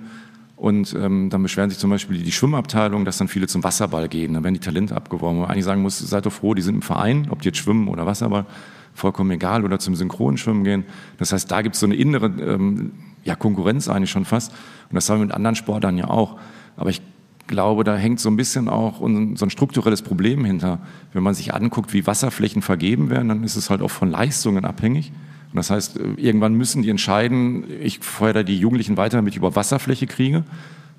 [0.57, 4.33] Und ähm, dann beschweren sich zum Beispiel die Schwimmabteilung, dass dann viele zum Wasserball gehen.
[4.33, 5.37] Dann werden die Talente abgeworben.
[5.37, 7.59] Wo man eigentlich sagen muss, seid doch froh, die sind im Verein, ob die jetzt
[7.59, 8.47] schwimmen oder Wasserball,
[8.95, 9.65] vollkommen egal.
[9.65, 10.85] Oder zum Synchronschwimmen gehen.
[11.19, 12.93] Das heißt, da gibt es so eine innere ähm,
[13.25, 14.53] ja, Konkurrenz eigentlich schon fast.
[14.89, 16.39] Und das haben wir mit anderen Sportarten ja auch.
[16.79, 17.03] Aber ich
[17.47, 20.79] glaube, da hängt so ein bisschen auch so ein strukturelles Problem hinter.
[21.13, 24.65] Wenn man sich anguckt, wie Wasserflächen vergeben werden, dann ist es halt auch von Leistungen
[24.65, 25.13] abhängig.
[25.53, 29.39] Und das heißt, äh, irgendwann müssen die entscheiden, ich fördere die Jugendlichen weiter, damit ich
[29.39, 30.45] über Wasserfläche kriege.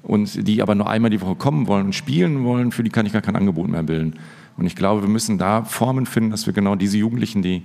[0.04, 3.06] Und die aber nur einmal die Woche kommen wollen und spielen wollen, für die kann
[3.06, 4.14] ich gar kein Angebot mehr bilden.
[4.56, 7.64] Und ich glaube, wir müssen da Formen finden, dass wir genau diese Jugendlichen, die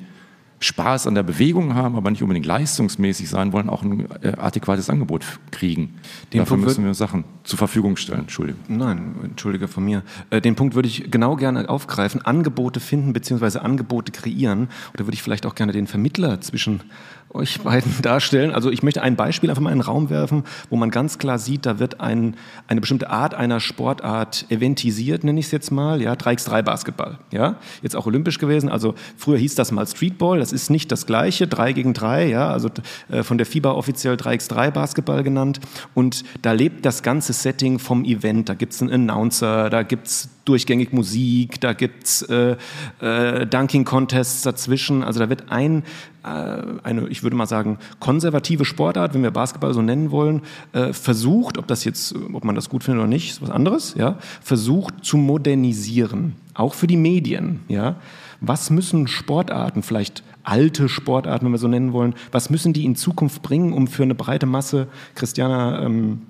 [0.63, 4.89] Spaß an der Bewegung haben, aber nicht unbedingt leistungsmäßig sein wollen, auch ein äh, adäquates
[4.91, 5.95] Angebot kriegen.
[6.33, 8.21] Den Dafür Punkt müssen wir Sachen zur Verfügung stellen.
[8.21, 8.61] Entschuldigung.
[8.69, 10.03] Nein, entschuldige von mir.
[10.31, 12.23] Äh, Den Punkt würde ich genau gerne aufgreifen.
[12.23, 13.59] Angebote finden bzw.
[13.59, 14.69] Angebote kreieren.
[14.95, 16.81] Oder würde ich vielleicht auch gerne den Vermittler zwischen
[17.31, 18.53] euch beiden darstellen.
[18.53, 21.39] Also ich möchte ein Beispiel einfach mal in den Raum werfen, wo man ganz klar
[21.39, 22.37] sieht, da wird ein,
[22.69, 26.01] eine bestimmte Art einer Sportart eventisiert, nenne ich es jetzt mal.
[26.01, 27.19] Ja, 3x3 Basketball.
[27.31, 28.69] Ja, jetzt auch olympisch gewesen.
[28.69, 30.39] Also früher hieß das mal Streetball.
[30.39, 31.47] Das ist nicht das Gleiche.
[31.47, 32.29] 3 gegen 3.
[32.29, 32.71] Ja, also
[33.11, 35.61] äh, von der FIBA offiziell 3x3 Basketball genannt.
[35.95, 38.49] Und da lebt das ganze Setting vom Event.
[38.49, 42.57] Da gibt es einen Announcer, da gibt es durchgängig Musik, da gibt es äh,
[43.01, 45.05] äh, Dunking-Contests dazwischen.
[45.05, 45.85] Also da wird ein,
[46.23, 51.59] eine, ich würde mal sagen, konservative Sportart, wenn wir Basketball so nennen wollen, äh, versucht,
[51.59, 55.05] ob das jetzt, ob man das gut findet oder nicht, ist was anderes, ja, versucht
[55.05, 57.97] zu modernisieren, auch für die Medien, ja.
[58.41, 62.97] Was müssen Sportarten, vielleicht alte Sportarten, wenn wir so nennen wollen, was müssen die in
[62.97, 66.23] Zukunft bringen, um für eine breite Masse, Christiana, ähm,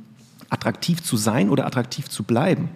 [0.50, 2.68] attraktiv zu sein oder attraktiv zu bleiben?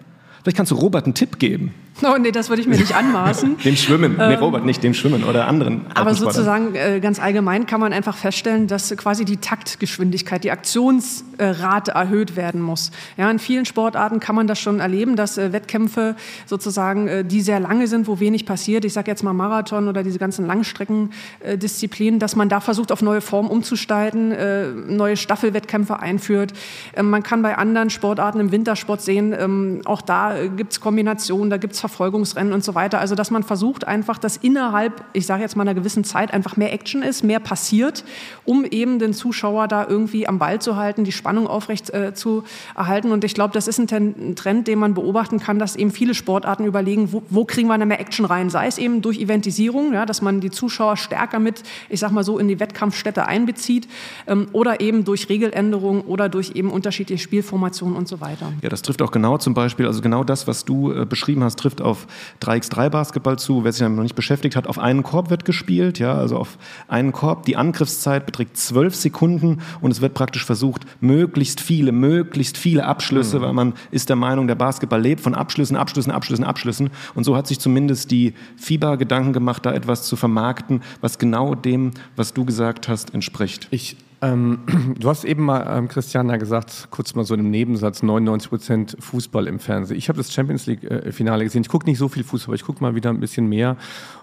[0.42, 1.74] Vielleicht kannst du Robert einen Tipp geben.
[2.02, 3.56] Oh nee, das würde ich mir nicht anmaßen.
[3.64, 4.16] Dem Schwimmen.
[4.16, 5.74] nee, Robert, nicht dem Schwimmen oder anderen.
[5.74, 10.50] Ähm, Aber sozusagen äh, ganz allgemein kann man einfach feststellen, dass quasi die Taktgeschwindigkeit, die
[10.50, 12.90] Aktionsrate erhöht werden muss.
[13.16, 17.40] Ja, in vielen Sportarten kann man das schon erleben, dass äh, Wettkämpfe sozusagen, äh, die
[17.40, 22.20] sehr lange sind, wo wenig passiert, ich sage jetzt mal Marathon oder diese ganzen Langstreckendisziplinen,
[22.20, 26.52] dass man da versucht, auf neue Formen umzusteigen, äh, neue Staffelwettkämpfe einführt.
[26.94, 31.48] Ähm, man kann bei anderen Sportarten im Wintersport sehen, ähm, auch da gibt es Kombinationen,
[31.48, 32.98] da gibt es Verfolgungsrennen und so weiter.
[32.98, 36.56] Also dass man versucht einfach, dass innerhalb, ich sage jetzt mal einer gewissen Zeit einfach
[36.56, 38.04] mehr Action ist, mehr passiert,
[38.44, 42.44] um eben den Zuschauer da irgendwie am Ball zu halten, die Spannung aufrecht äh, zu
[42.74, 43.12] erhalten.
[43.12, 46.14] Und ich glaube, das ist ein, ein Trend, den man beobachten kann, dass eben viele
[46.14, 48.50] Sportarten überlegen, wo, wo kriegen wir da mehr Action rein?
[48.50, 52.24] Sei es eben durch Eventisierung, ja, dass man die Zuschauer stärker mit, ich sag mal
[52.24, 53.88] so, in die Wettkampfstätte einbezieht,
[54.26, 58.52] ähm, oder eben durch Regeländerungen oder durch eben unterschiedliche Spielformationen und so weiter.
[58.62, 61.58] Ja, das trifft auch genau zum Beispiel, also genau das, was du äh, beschrieben hast,
[61.58, 62.06] trifft trifft auf
[62.40, 63.64] 3x3 Basketball zu.
[63.64, 66.58] Wer sich damit noch nicht beschäftigt hat, auf einen Korb wird gespielt, ja, also auf
[66.88, 67.44] einen Korb.
[67.46, 73.38] Die Angriffszeit beträgt zwölf Sekunden und es wird praktisch versucht, möglichst viele, möglichst viele Abschlüsse,
[73.38, 73.42] mhm.
[73.42, 76.90] weil man ist der Meinung, der Basketball lebt von Abschlüssen, Abschlüssen, Abschlüssen, Abschlüssen.
[77.14, 81.54] Und so hat sich zumindest die FIBA Gedanken gemacht, da etwas zu vermarkten, was genau
[81.54, 83.68] dem, was du gesagt hast, entspricht.
[83.70, 88.48] Ich ähm, du hast eben mal, ähm, Christiana, gesagt, kurz mal so einem Nebensatz, 99
[88.48, 89.96] Prozent Fußball im Fernsehen.
[89.96, 91.62] Ich habe das Champions League-Finale äh, gesehen.
[91.62, 93.76] Ich gucke nicht so viel Fußball, ich gucke mal wieder ein bisschen mehr.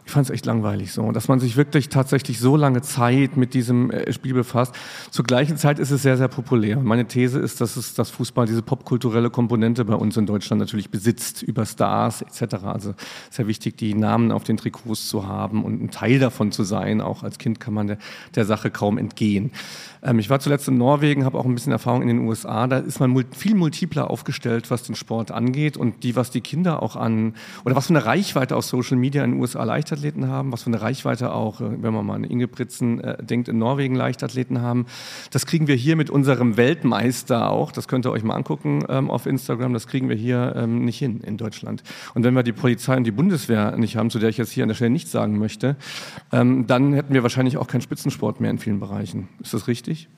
[0.05, 3.53] Ich fand es echt langweilig so, dass man sich wirklich tatsächlich so lange Zeit mit
[3.53, 4.75] diesem äh, Spiel befasst.
[5.11, 6.77] Zur gleichen Zeit ist es sehr, sehr populär.
[6.79, 10.89] Meine These ist, dass es, dass Fußball diese popkulturelle Komponente bei uns in Deutschland natürlich
[10.89, 12.65] besitzt, über Stars etc.
[12.65, 12.93] Also
[13.29, 16.99] sehr wichtig, die Namen auf den Trikots zu haben und ein Teil davon zu sein.
[16.99, 17.97] Auch als Kind kann man der,
[18.35, 19.51] der Sache kaum entgehen.
[20.03, 22.67] Ähm, ich war zuletzt in Norwegen, habe auch ein bisschen Erfahrung in den USA.
[22.67, 26.83] Da ist man viel multipler aufgestellt, was den Sport angeht und die, was die Kinder
[26.83, 30.51] auch an, oder was für eine Reichweite auf Social Media in den USA Leichtathleten haben,
[30.51, 33.57] was für eine Reichweite auch, äh, wenn man mal an Inge Pritzen äh, denkt, in
[33.57, 34.85] Norwegen Leichtathleten haben.
[35.31, 39.09] Das kriegen wir hier mit unserem Weltmeister auch, das könnt ihr euch mal angucken ähm,
[39.09, 41.83] auf Instagram, das kriegen wir hier ähm, nicht hin in Deutschland.
[42.13, 44.63] Und wenn wir die Polizei und die Bundeswehr nicht haben, zu der ich jetzt hier
[44.63, 45.75] an der Stelle nichts sagen möchte,
[46.31, 49.29] ähm, dann hätten wir wahrscheinlich auch keinen Spitzensport mehr in vielen Bereichen.
[49.41, 50.09] Ist das richtig?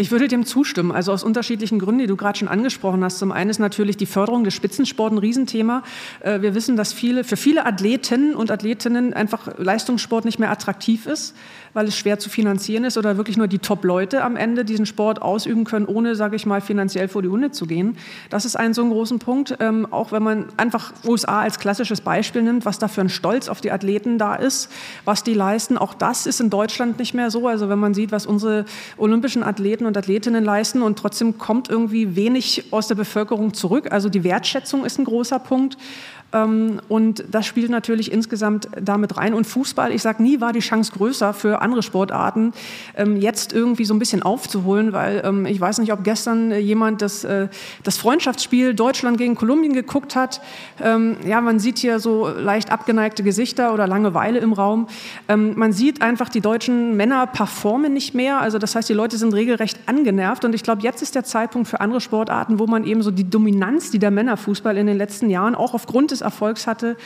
[0.00, 3.18] Ich würde dem zustimmen, also aus unterschiedlichen Gründen, die du gerade schon angesprochen hast.
[3.18, 5.82] Zum einen ist natürlich die Förderung des Spitzensports ein Riesenthema.
[6.20, 11.06] Äh, wir wissen, dass viele, für viele Athletinnen und Athletinnen einfach Leistungssport nicht mehr attraktiv
[11.06, 11.34] ist
[11.78, 15.22] weil es schwer zu finanzieren ist oder wirklich nur die Top-Leute am Ende diesen Sport
[15.22, 17.96] ausüben können, ohne, sage ich mal, finanziell vor die Hunde zu gehen.
[18.30, 19.56] Das ist ein so ein großen Punkt.
[19.60, 23.48] Ähm, auch wenn man einfach USA als klassisches Beispiel nimmt, was da für ein Stolz
[23.48, 24.70] auf die Athleten da ist,
[25.04, 25.78] was die leisten.
[25.78, 27.46] Auch das ist in Deutschland nicht mehr so.
[27.46, 28.64] Also wenn man sieht, was unsere
[28.96, 33.90] olympischen Athleten und Athletinnen leisten und trotzdem kommt irgendwie wenig aus der Bevölkerung zurück.
[33.90, 35.76] Also die Wertschätzung ist ein großer Punkt.
[36.32, 39.34] Ähm, und das spielt natürlich insgesamt damit rein.
[39.34, 42.52] Und Fußball, ich sage nie, war die Chance größer für andere Sportarten,
[42.96, 47.02] ähm, jetzt irgendwie so ein bisschen aufzuholen, weil ähm, ich weiß nicht, ob gestern jemand
[47.02, 47.48] das, äh,
[47.82, 50.40] das Freundschaftsspiel Deutschland gegen Kolumbien geguckt hat.
[50.80, 54.86] Ja, man sieht hier so leicht abgeneigte Gesichter oder Langeweile im Raum.
[55.26, 58.40] Man sieht einfach, die deutschen Männer performen nicht mehr.
[58.40, 60.44] Also das heißt, die Leute sind regelrecht angenervt.
[60.44, 63.28] Und ich glaube, jetzt ist der Zeitpunkt für andere Sportarten, wo man eben so die
[63.28, 66.96] Dominanz, die der Männerfußball in den letzten Jahren auch aufgrund des des Erfolgs hatte,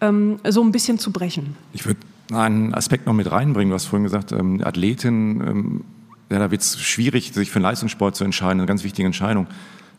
[0.00, 1.56] ähm, so ein bisschen zu brechen.
[1.72, 2.00] Ich würde
[2.32, 3.70] einen Aspekt noch mit reinbringen.
[3.70, 5.84] Du hast vorhin gesagt, ähm, Athletin, ähm,
[6.30, 9.46] ja, da wird es schwierig, sich für einen Leistungssport zu entscheiden, eine ganz wichtige Entscheidung.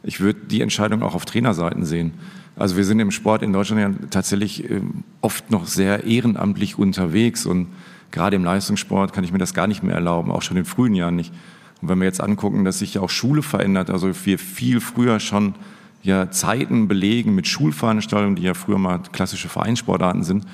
[0.04, 2.14] Ich würde die Entscheidung auch auf Trainerseiten sehen.
[2.56, 7.46] Also wir sind im Sport in Deutschland ja tatsächlich ähm, oft noch sehr ehrenamtlich unterwegs
[7.46, 7.68] und
[8.12, 10.94] gerade im Leistungssport kann ich mir das gar nicht mehr erlauben, auch schon in frühen
[10.94, 11.34] Jahren nicht.
[11.82, 15.20] Und wenn wir jetzt angucken, dass sich ja auch Schule verändert, also wir viel früher
[15.20, 15.56] schon
[16.02, 20.46] ja Zeiten belegen mit Schulveranstaltungen, die ja früher mal klassische Vereinssportarten sind,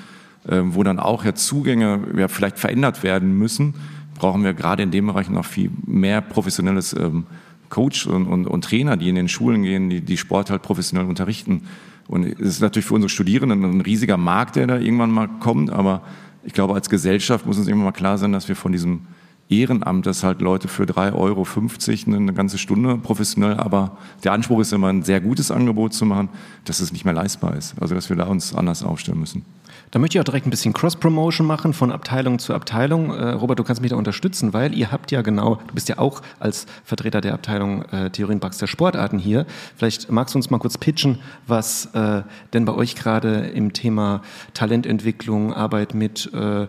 [0.48, 3.74] äh, wo dann auch ja Zugänge ja vielleicht verändert werden müssen,
[4.14, 7.26] brauchen wir gerade in dem Bereich noch viel mehr professionelles ähm,
[7.68, 11.06] Coach und, und, und, Trainer, die in den Schulen gehen, die, die Sport halt professionell
[11.06, 11.62] unterrichten.
[12.06, 15.70] Und es ist natürlich für unsere Studierenden ein riesiger Markt, der da irgendwann mal kommt,
[15.70, 16.02] aber
[16.44, 19.00] ich glaube, als Gesellschaft muss uns irgendwann mal klar sein, dass wir von diesem
[19.48, 24.72] Ehrenamt, das halt Leute für 3,50 Euro eine ganze Stunde professionell, aber der Anspruch ist
[24.72, 26.28] immer ein sehr gutes Angebot zu machen,
[26.64, 27.74] dass es nicht mehr leistbar ist.
[27.80, 29.44] Also dass wir da uns anders aufstellen müssen.
[29.92, 33.10] Da möchte ich auch direkt ein bisschen Cross-Promotion machen von Abteilung zu Abteilung.
[33.10, 35.98] Äh, Robert, du kannst mich da unterstützen, weil ihr habt ja genau, du bist ja
[35.98, 39.46] auch als Vertreter der Abteilung äh, Theorien Praxis der Sportarten hier.
[39.76, 44.22] Vielleicht magst du uns mal kurz pitchen, was äh, denn bei euch gerade im Thema
[44.54, 46.68] Talententwicklung, Arbeit mit äh, äh,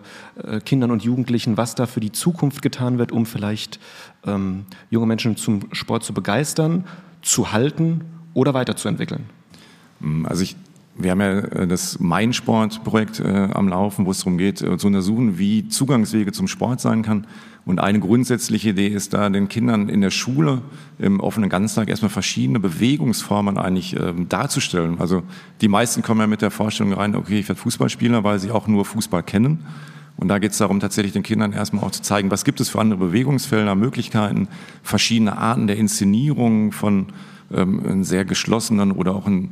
[0.64, 3.80] Kindern und Jugendlichen, was da für die Zukunft getan wird, um vielleicht
[4.26, 6.84] ähm, junge Menschen zum Sport zu begeistern,
[7.22, 8.02] zu halten
[8.34, 9.24] oder weiterzuentwickeln.
[10.24, 10.56] Also ich
[10.98, 14.76] wir haben ja äh, das Mein Sport-Projekt äh, am Laufen, wo es darum geht, äh,
[14.76, 17.26] zu untersuchen, wie Zugangswege zum Sport sein kann.
[17.64, 20.62] Und eine grundsätzliche Idee ist da, den Kindern in der Schule
[20.98, 24.98] im offenen Ganztag erstmal verschiedene Bewegungsformen eigentlich ähm, darzustellen.
[25.00, 25.22] Also
[25.60, 28.66] die meisten kommen ja mit der Vorstellung rein, okay, ich werde Fußballspieler, weil sie auch
[28.66, 29.64] nur Fußball kennen.
[30.18, 32.68] Und da geht es darum, tatsächlich den Kindern erstmal auch zu zeigen, was gibt es
[32.68, 34.48] für andere Bewegungsfelder, Möglichkeiten,
[34.82, 37.06] verschiedene Arten der Inszenierung von
[37.54, 39.50] ähm, sehr geschlossenen oder auch in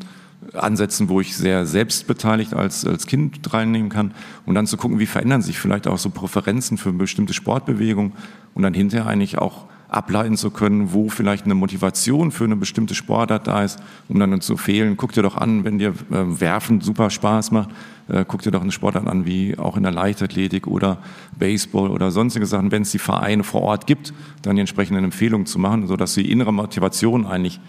[0.52, 4.12] Ansätzen, wo ich sehr selbstbeteiligt als, als Kind reinnehmen kann.
[4.44, 8.12] Und dann zu gucken, wie verändern sich vielleicht auch so Präferenzen für bestimmte Sportbewegungen
[8.54, 12.94] und dann hinterher eigentlich auch ableiten zu können, wo vielleicht eine Motivation für eine bestimmte
[12.94, 14.96] Sportart da ist, um dann zu fehlen.
[14.96, 17.70] Guck dir doch an, wenn dir äh, Werfen super Spaß macht,
[18.08, 20.98] äh, guck dir doch eine Sportart an, wie auch in der Leichtathletik oder
[21.38, 25.46] Baseball oder sonstige Sachen, wenn es die Vereine vor Ort gibt, dann die entsprechenden Empfehlungen
[25.46, 27.60] zu machen, sodass die innere Motivation eigentlich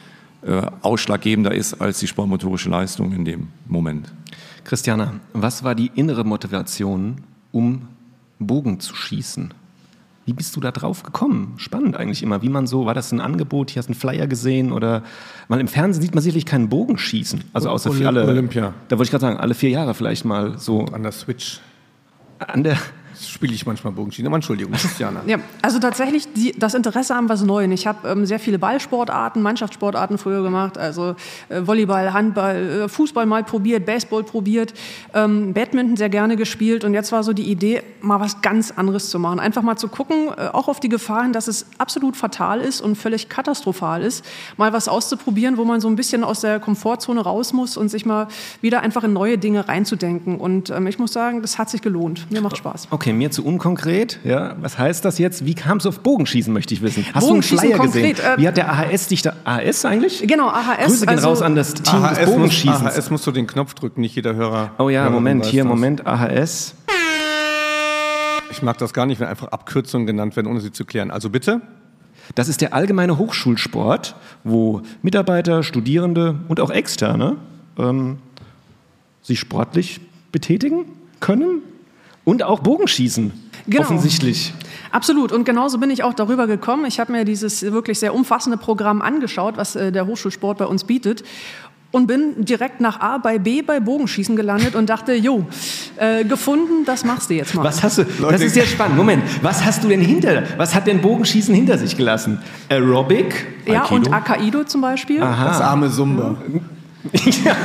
[0.44, 4.14] äh, ausschlaggebender ist als die sportmotorische Leistung in dem Moment.
[4.64, 7.88] Christiana, was war die innere Motivation, um
[8.40, 9.54] Bogen zu schießen?
[10.28, 11.54] Wie bist du da drauf gekommen?
[11.56, 12.42] Spannend eigentlich immer.
[12.42, 13.72] Wie man so, war das ein Angebot?
[13.72, 15.02] Hier hast du einen Flyer gesehen oder,
[15.48, 17.46] weil im Fernsehen sieht man sicherlich keinen Bogen schießen.
[17.54, 18.28] Also außer für alle.
[18.28, 18.74] Olympia.
[18.90, 20.82] Da wollte ich gerade sagen, alle vier Jahre vielleicht mal so.
[20.82, 21.62] An der Switch
[22.40, 22.78] An der,
[23.26, 24.28] spiele ich manchmal Bogenschienen.
[24.28, 25.22] Aber Entschuldigung, Christiana.
[25.26, 27.72] Ja, also tatsächlich die, das Interesse an was Neuem.
[27.72, 31.16] Ich habe ähm, sehr viele Ballsportarten, Mannschaftssportarten früher gemacht, also
[31.50, 34.74] äh, Volleyball, Handball, äh, Fußball mal probiert, Baseball probiert,
[35.14, 39.10] ähm, Badminton sehr gerne gespielt und jetzt war so die Idee, mal was ganz anderes
[39.10, 39.40] zu machen.
[39.40, 42.96] Einfach mal zu gucken, äh, auch auf die Gefahren, dass es absolut fatal ist und
[42.96, 44.26] völlig katastrophal ist,
[44.58, 48.06] mal was auszuprobieren, wo man so ein bisschen aus der Komfortzone raus muss und sich
[48.06, 48.28] mal
[48.62, 50.38] wieder einfach in neue Dinge reinzudenken.
[50.38, 52.32] Und ähm, ich muss sagen, das hat sich gelohnt.
[52.32, 52.88] Mir macht Spaß.
[52.92, 54.20] okay, mir zu unkonkret.
[54.24, 55.46] Ja, was heißt das jetzt?
[55.46, 57.06] Wie kam es auf Bogenschießen, möchte ich wissen.
[57.14, 58.34] Hast Bogenschießen du einen Flyer konkret, gesehen?
[58.34, 59.34] äh, Wie hat der AHS dich da.
[59.44, 60.24] AHS eigentlich?
[60.28, 60.86] Genau, AHS.
[60.86, 62.82] Grüße gehen also- raus an das Team des AHS muss, Bogenschießens.
[62.98, 64.72] AHS musst du den Knopf drücken, nicht jeder Hörer.
[64.78, 65.70] Oh ja, Hörerin Moment, hier, das.
[65.70, 66.76] Moment, AHS.
[68.52, 71.12] Ich mag das gar nicht, wenn einfach Abkürzungen genannt werden, ohne sie zu klären.
[71.12, 71.62] Also bitte.
[72.36, 77.38] Das ist der allgemeine Hochschulsport, wo Mitarbeiter, Studierende und auch Externe
[77.78, 78.18] ähm,
[79.22, 80.86] sich sportlich betätigen
[81.20, 81.62] können
[82.28, 83.32] und auch Bogenschießen.
[83.68, 83.84] Genau.
[83.84, 84.54] Offensichtlich.
[84.92, 85.32] Absolut.
[85.32, 86.84] Und genauso bin ich auch darüber gekommen.
[86.86, 90.84] Ich habe mir dieses wirklich sehr umfassende Programm angeschaut, was äh, der Hochschulsport bei uns
[90.84, 91.24] bietet.
[91.92, 95.46] Und bin direkt nach A bei B bei Bogenschießen gelandet und dachte, jo,
[95.96, 97.64] äh, gefunden, das machst du jetzt mal.
[97.64, 98.04] Was hast du?
[98.04, 98.98] das ist sehr spannend.
[98.98, 100.44] Moment, was hast du denn hinter?
[100.58, 102.40] Was hat denn Bogenschießen hinter sich gelassen?
[102.68, 103.48] Aerobic?
[103.66, 103.96] ja, Aikido?
[103.96, 105.22] und Akaido zum Beispiel.
[105.22, 106.36] Das arme Sumba.
[107.46, 107.56] Ja.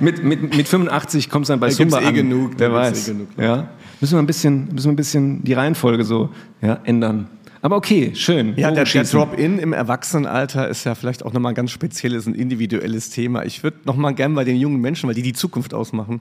[0.00, 2.14] mit, mit, mit 85 kommst du dann bei Da gibt's Zumba eh an.
[2.14, 3.08] genug, Wer gibt's weiß.
[3.08, 3.28] eh genug.
[3.38, 3.68] ja.
[4.00, 7.28] Müssen wir ein bisschen, müssen wir ein bisschen die Reihenfolge so ja, ändern.
[7.64, 8.54] Aber okay, schön.
[8.56, 9.04] Ja, der, der.
[9.04, 13.44] Drop-In im Erwachsenenalter ist ja vielleicht auch nochmal ein ganz spezielles und individuelles Thema.
[13.44, 16.20] Ich würde nochmal gern bei den jungen Menschen, weil die die Zukunft ausmachen,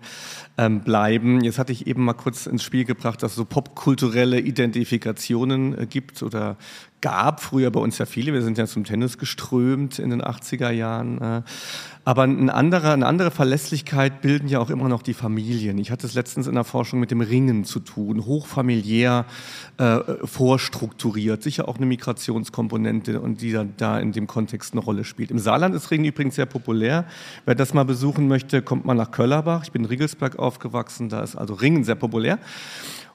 [0.60, 1.43] ähm, bleiben.
[1.43, 5.88] Jetzt hatte ich eben mal kurz ins Spiel gebracht, dass es so popkulturelle Identifikationen äh,
[5.88, 6.57] gibt oder
[7.01, 7.41] gab.
[7.41, 8.33] Früher bei uns ja viele.
[8.33, 11.21] Wir sind ja zum Tennis geströmt in den 80er Jahren.
[11.21, 11.41] Äh.
[12.03, 15.77] Aber ein anderer, eine andere Verlässlichkeit bilden ja auch immer noch die Familien.
[15.77, 19.25] Ich hatte es letztens in der Forschung mit dem Ringen zu tun, hochfamiliär
[19.77, 25.03] äh, vorstrukturiert, sicher auch eine Migrationskomponente und die dann da in dem Kontext eine Rolle
[25.03, 25.29] spielt.
[25.29, 27.05] Im Saarland ist Ringen übrigens sehr populär.
[27.45, 29.63] Wer das mal besuchen möchte, kommt mal nach Köllerbach.
[29.63, 32.39] Ich bin in Riegelsberg aufgewachsen, da ist also Ringen sehr populär.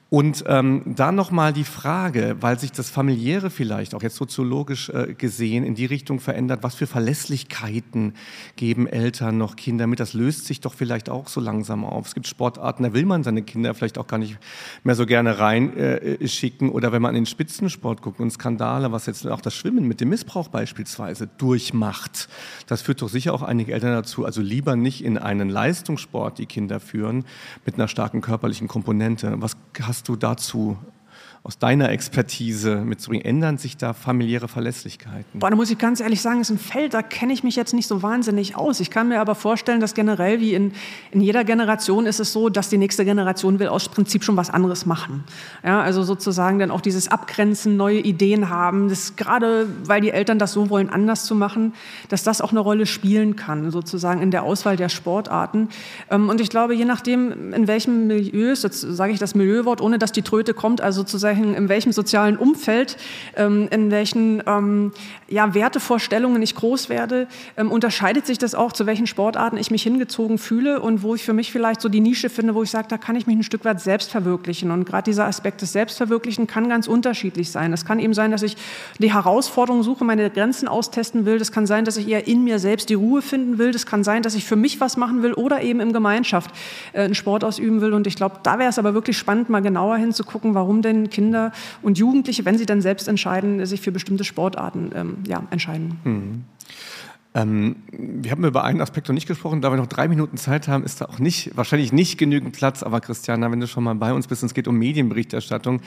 [0.09, 5.15] Und ähm, da nochmal die Frage, weil sich das Familiäre vielleicht auch jetzt soziologisch äh,
[5.15, 8.15] gesehen in die Richtung verändert, was für Verlässlichkeiten
[8.55, 9.99] geben Eltern noch Kinder mit?
[9.99, 12.07] Das löst sich doch vielleicht auch so langsam auf.
[12.07, 14.39] Es gibt Sportarten, da will man seine Kinder vielleicht auch gar nicht
[14.85, 16.19] mehr so gerne rein äh.
[16.71, 20.01] Oder wenn man in den Spitzensport guckt und Skandale, was jetzt auch das Schwimmen mit
[20.01, 22.29] dem Missbrauch beispielsweise durchmacht,
[22.69, 26.47] das führt doch sicher auch einige Eltern dazu, also lieber nicht in einen Leistungssport die
[26.47, 27.25] Kinder führen
[27.65, 29.35] mit einer starken körperlichen Komponente.
[29.39, 30.77] Was hast du dazu
[31.47, 33.25] aus deiner Expertise mitzubringen?
[33.25, 35.25] Ändern sich da familiäre Verlässlichkeiten?
[35.33, 37.73] Boah, da muss ich ganz ehrlich sagen, ist ein Feld, da kenne ich mich jetzt
[37.73, 38.81] nicht so wahnsinnig aus.
[38.81, 40.73] Ich kann mir aber vorstellen, dass generell wie in,
[41.13, 44.51] in jeder Generation ist es so, dass die nächste Generation will aus Prinzip schon was
[44.51, 45.23] anderes machen.
[45.63, 50.41] Ja, also sozusagen dann auch dieses Abgrenzen, neue Ideen haben, das gerade weil die Eltern
[50.41, 51.75] das so wollen, anders zu machen,
[52.09, 55.69] dass das auch eine Rolle spielen kann, sozusagen in der Auswahl der Sportarten.
[56.11, 60.01] Ähm, Und ich glaube, je nachdem, in welchem Milieu, jetzt sage ich das Milieuwort, ohne
[60.01, 62.97] dass die Tröte kommt, also sozusagen in welchem sozialen Umfeld,
[63.37, 64.93] ähm, in welchen ähm,
[65.29, 69.83] ja, Wertevorstellungen ich groß werde, ähm, unterscheidet sich das auch, zu welchen Sportarten ich mich
[69.83, 72.89] hingezogen fühle und wo ich für mich vielleicht so die Nische finde, wo ich sage,
[72.89, 74.71] da kann ich mich ein Stück weit selbst verwirklichen.
[74.71, 77.73] Und gerade dieser Aspekt des Selbstverwirklichen kann ganz unterschiedlich sein.
[77.73, 78.57] Es kann eben sein, dass ich
[78.99, 81.39] die Herausforderung suche, meine Grenzen austesten will.
[81.39, 83.73] Das kann sein, dass ich eher in mir selbst die Ruhe finden will.
[83.73, 86.51] Das kann sein, dass ich für mich was machen will oder eben im Gemeinschaft
[86.93, 87.93] äh, einen Sport ausüben will.
[87.93, 91.26] Und ich glaube, da wäre es aber wirklich spannend, mal genauer hinzugucken, warum denn Kinder
[91.83, 96.45] und Jugendliche, wenn sie dann selbst entscheiden, sich für bestimmte Sportarten ähm, ja, entscheiden.
[97.37, 100.69] Ähm, wir haben über einen Aspekt noch nicht gesprochen, da wir noch drei Minuten Zeit
[100.69, 102.83] haben, ist da auch nicht, wahrscheinlich nicht genügend Platz.
[102.83, 105.83] Aber Christiana, wenn du schon mal bei uns bist, es geht um Medienberichterstattung,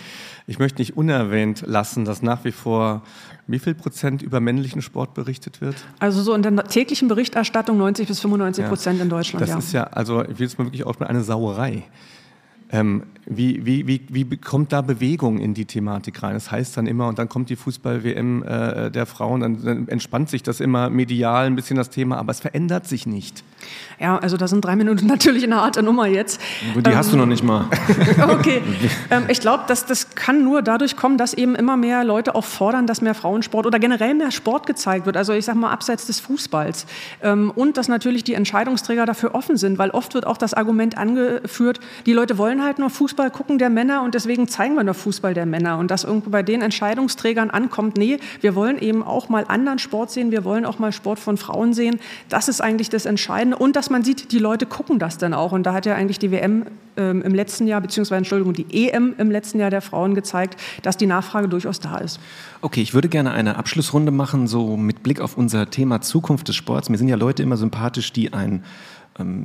[0.45, 3.01] ich möchte nicht unerwähnt lassen, dass nach wie vor
[3.47, 5.75] wie viel Prozent über männlichen Sport berichtet wird?
[5.97, 9.41] Also so in der täglichen Berichterstattung 90 bis 95 Prozent in Deutschland.
[9.41, 9.57] Das ja.
[9.57, 11.83] ist ja, also ich will es mal wirklich auch eine Sauerei.
[12.71, 16.33] Ähm, wie, wie, wie, wie bekommt da Bewegung in die Thematik rein?
[16.33, 20.29] Das heißt dann immer, und dann kommt die Fußball-WM äh, der Frauen, dann, dann entspannt
[20.29, 23.43] sich das immer medial ein bisschen das Thema, aber es verändert sich nicht.
[23.99, 26.41] Ja, also da sind drei Minuten natürlich eine harte Nummer jetzt.
[26.75, 27.65] Die ähm, hast du noch nicht mal.
[28.29, 28.61] okay.
[29.11, 32.43] Ähm, ich glaube, dass das kann nur dadurch kommen, dass eben immer mehr Leute auch
[32.45, 35.17] fordern, dass mehr Frauensport oder generell mehr Sport gezeigt wird.
[35.17, 36.85] Also ich sage mal abseits des Fußballs.
[37.23, 40.97] Ähm, und dass natürlich die Entscheidungsträger dafür offen sind, weil oft wird auch das Argument
[40.97, 44.93] angeführt, die Leute wollen halt nur Fußball gucken der Männer und deswegen zeigen wir nur
[44.93, 45.77] Fußball der Männer.
[45.77, 50.11] Und dass irgendwo bei den Entscheidungsträgern ankommt, nee, wir wollen eben auch mal anderen Sport
[50.11, 51.99] sehen, wir wollen auch mal Sport von Frauen sehen.
[52.29, 53.57] Das ist eigentlich das Entscheidende.
[53.57, 55.51] Und dass man sieht, die Leute gucken das dann auch.
[55.51, 56.65] Und da hat ja eigentlich die WM
[56.97, 60.97] ähm, im letzten Jahr, beziehungsweise Entschuldigung, die EM im letzten Jahr der Frauen gezeigt, dass
[60.97, 62.19] die Nachfrage durchaus da ist.
[62.61, 66.55] Okay, ich würde gerne eine Abschlussrunde machen, so mit Blick auf unser Thema Zukunft des
[66.55, 66.89] Sports.
[66.89, 68.63] Mir sind ja Leute immer sympathisch, die ein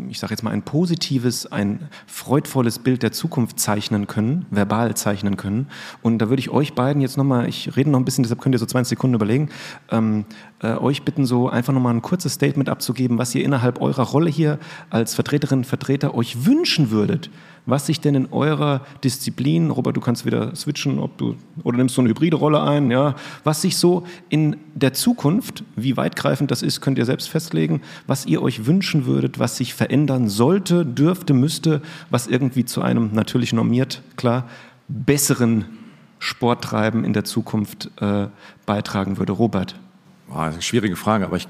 [0.08, 5.36] ich sage jetzt mal, ein positives, ein freudvolles Bild der Zukunft zeichnen können, verbal zeichnen
[5.36, 5.68] können.
[6.02, 8.54] Und da würde ich euch beiden jetzt nochmal, ich rede noch ein bisschen, deshalb könnt
[8.54, 9.50] ihr so 20 Sekunden überlegen,
[9.90, 10.24] ähm,
[10.60, 14.30] äh, euch bitten, so einfach nochmal ein kurzes Statement abzugeben, was ihr innerhalb eurer Rolle
[14.30, 14.58] hier
[14.90, 17.30] als Vertreterinnen und Vertreter euch wünschen würdet
[17.66, 21.94] was sich denn in eurer Disziplin, Robert, du kannst wieder switchen, ob du oder nimmst
[21.94, 26.62] so eine hybride Rolle ein, ja, was sich so in der Zukunft, wie weitgreifend das
[26.62, 31.32] ist, könnt ihr selbst festlegen, was ihr euch wünschen würdet, was sich verändern sollte, dürfte,
[31.32, 34.48] müsste, was irgendwie zu einem natürlich normiert, klar,
[34.88, 35.64] besseren
[36.18, 38.28] Sporttreiben in der Zukunft äh,
[38.66, 39.32] beitragen würde.
[39.32, 39.74] Robert.
[40.28, 41.48] Boah, eine schwierige Frage, aber ich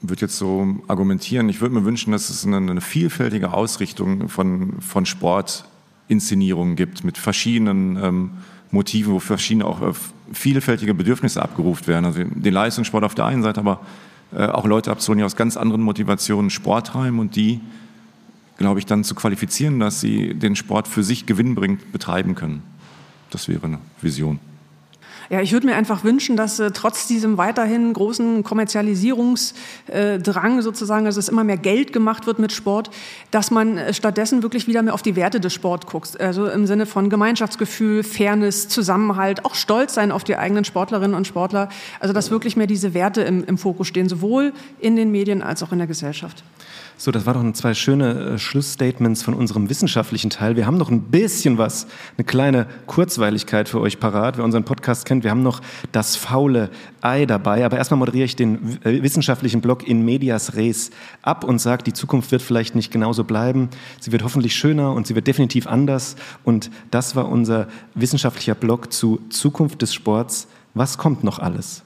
[0.00, 4.80] würde jetzt so argumentieren, ich würde mir wünschen, dass es eine, eine vielfältige Ausrichtung von,
[4.80, 8.30] von Sportinszenierungen gibt mit verschiedenen ähm,
[8.70, 9.92] Motiven, wo verschiedene auch äh,
[10.32, 12.04] vielfältige Bedürfnisse abgerufen werden.
[12.04, 13.80] Also den Leistungssport auf der einen Seite, aber
[14.32, 17.60] äh, auch Leute abzuholen, die aus ganz anderen Motivationen Sport treiben und die,
[18.58, 22.62] glaube ich, dann zu qualifizieren, dass sie den Sport für sich gewinnbringend betreiben können.
[23.30, 24.38] Das wäre eine Vision.
[25.30, 31.16] Ja, ich würde mir einfach wünschen, dass äh, trotz diesem weiterhin großen Kommerzialisierungsdrang sozusagen, dass
[31.16, 32.90] es immer mehr Geld gemacht wird mit Sport,
[33.30, 36.18] dass man äh, stattdessen wirklich wieder mehr auf die Werte des Sports guckt.
[36.20, 41.26] Also im Sinne von Gemeinschaftsgefühl, Fairness, Zusammenhalt, auch Stolz sein auf die eigenen Sportlerinnen und
[41.26, 41.68] Sportler.
[42.00, 45.62] Also dass wirklich mehr diese Werte im, im Fokus stehen, sowohl in den Medien als
[45.62, 46.42] auch in der Gesellschaft.
[47.00, 50.56] So, das war doch zwei schöne äh, Schlussstatements von unserem wissenschaftlichen Teil.
[50.56, 51.86] Wir haben noch ein bisschen was,
[52.16, 54.36] eine kleine Kurzweiligkeit für euch parat.
[54.36, 55.60] Wer unseren Podcast kennt, wir haben noch
[55.92, 56.70] das faule
[57.00, 57.64] Ei dabei.
[57.64, 60.90] Aber erstmal moderiere ich den äh, wissenschaftlichen Blog in Medias Res
[61.22, 63.68] ab und sage, die Zukunft wird vielleicht nicht genauso bleiben.
[64.00, 66.16] Sie wird hoffentlich schöner und sie wird definitiv anders.
[66.42, 70.48] Und das war unser wissenschaftlicher Blog zu Zukunft des Sports.
[70.74, 71.84] Was kommt noch alles?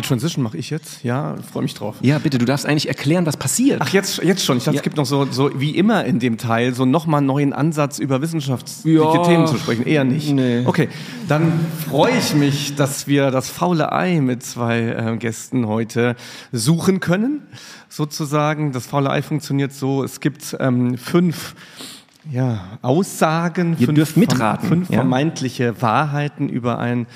[0.00, 1.04] Die Transition mache ich jetzt.
[1.04, 1.96] Ja, freue mich drauf.
[2.00, 3.82] Ja, bitte, du darfst eigentlich erklären, was passiert.
[3.82, 4.56] Ach, jetzt, jetzt schon.
[4.56, 4.80] Ich dachte, ja.
[4.80, 7.98] es gibt noch so, so wie immer in dem Teil so nochmal einen neuen Ansatz
[7.98, 9.22] über wissenschaftliche ja.
[9.24, 9.86] Themen zu sprechen.
[9.86, 10.32] Eher nicht.
[10.32, 10.62] Nee.
[10.64, 10.88] Okay,
[11.28, 11.52] dann
[11.86, 16.16] freue ich mich, dass wir das faule Ei mit zwei äh, Gästen heute
[16.50, 17.42] suchen können.
[17.90, 21.54] Sozusagen, das faule Ei funktioniert so, es gibt ähm, fünf
[22.30, 24.68] ja, Aussagen, Ihr fünf, dürft mitraten.
[24.68, 24.96] fünf ja.
[24.96, 27.06] vermeintliche Wahrheiten über ein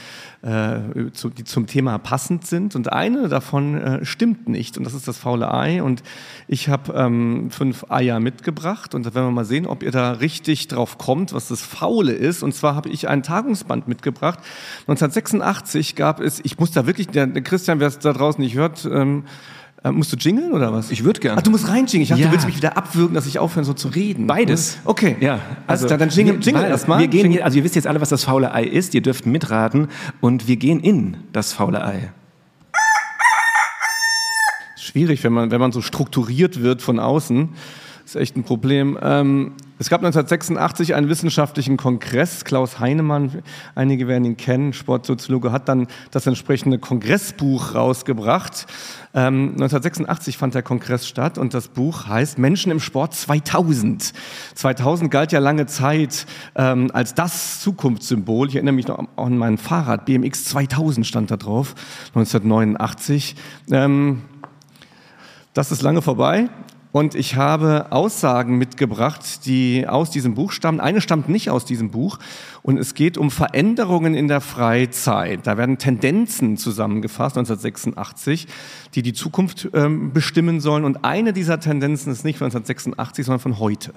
[0.45, 2.75] äh, zu, die zum Thema passend sind.
[2.77, 4.77] Und eine davon äh, stimmt nicht.
[4.77, 5.83] Und das ist das faule Ei.
[5.83, 6.03] Und
[6.49, 8.95] ich habe ähm, fünf Eier mitgebracht.
[8.95, 12.13] Und da werden wir mal sehen, ob ihr da richtig drauf kommt, was das Faule
[12.13, 12.43] ist.
[12.43, 14.39] Und zwar habe ich ein Tagungsband mitgebracht.
[14.87, 18.55] 1986 gab es, ich muss da wirklich, der, der Christian, wer es da draußen nicht
[18.55, 19.25] hört, ähm,
[19.85, 20.91] äh, musst du jingeln oder was?
[20.91, 21.39] Ich würde gerne.
[21.39, 22.03] Ach, du musst reinjingeln.
[22.03, 22.28] Ich dachte, ja.
[22.28, 24.26] du willst mich wieder abwürgen, dass ich aufhöre, so zu reden.
[24.26, 24.78] Beides.
[24.85, 25.16] Okay.
[25.20, 25.41] Ja.
[25.66, 27.01] Also, also dann jingle, jingle erstmal.
[27.01, 28.95] Wir gehen, also ihr wisst jetzt alle, was das faule Ei ist.
[28.95, 29.89] Ihr dürft mitraten
[30.22, 32.12] und wir gehen in das faule Ei.
[34.76, 37.51] Schwierig, wenn man, wenn man so strukturiert wird von außen.
[38.05, 38.99] Das ist echt ein Problem.
[39.01, 42.45] Ähm, es gab 1986 einen wissenschaftlichen Kongress.
[42.45, 43.43] Klaus Heinemann,
[43.75, 48.67] einige werden ihn kennen, Sportsoziologe, hat dann das entsprechende Kongressbuch rausgebracht.
[49.15, 54.13] Ähm, 1986 fand der Kongress statt und das Buch heißt Menschen im Sport 2000.
[54.55, 56.27] 2000 galt ja lange Zeit
[56.57, 58.49] ähm, als das Zukunftssymbol.
[58.49, 60.05] Ich erinnere mich noch an mein Fahrrad.
[60.05, 61.75] BMX 2000 stand da drauf,
[62.09, 63.35] 1989.
[63.71, 64.23] Ähm,
[65.55, 66.51] das ist lange vorbei.
[66.95, 70.78] Und ich habe Aussagen mitgebracht, die aus diesem Buch stammen.
[70.78, 72.20] Eine stammt nicht aus diesem Buch.
[72.62, 75.45] Und es geht um Veränderungen in der Freizeit.
[75.45, 78.47] Da werden Tendenzen zusammengefasst, 1986,
[78.95, 80.84] die die Zukunft ähm, bestimmen sollen.
[80.84, 83.92] Und eine dieser Tendenzen ist nicht von 1986, sondern von heute.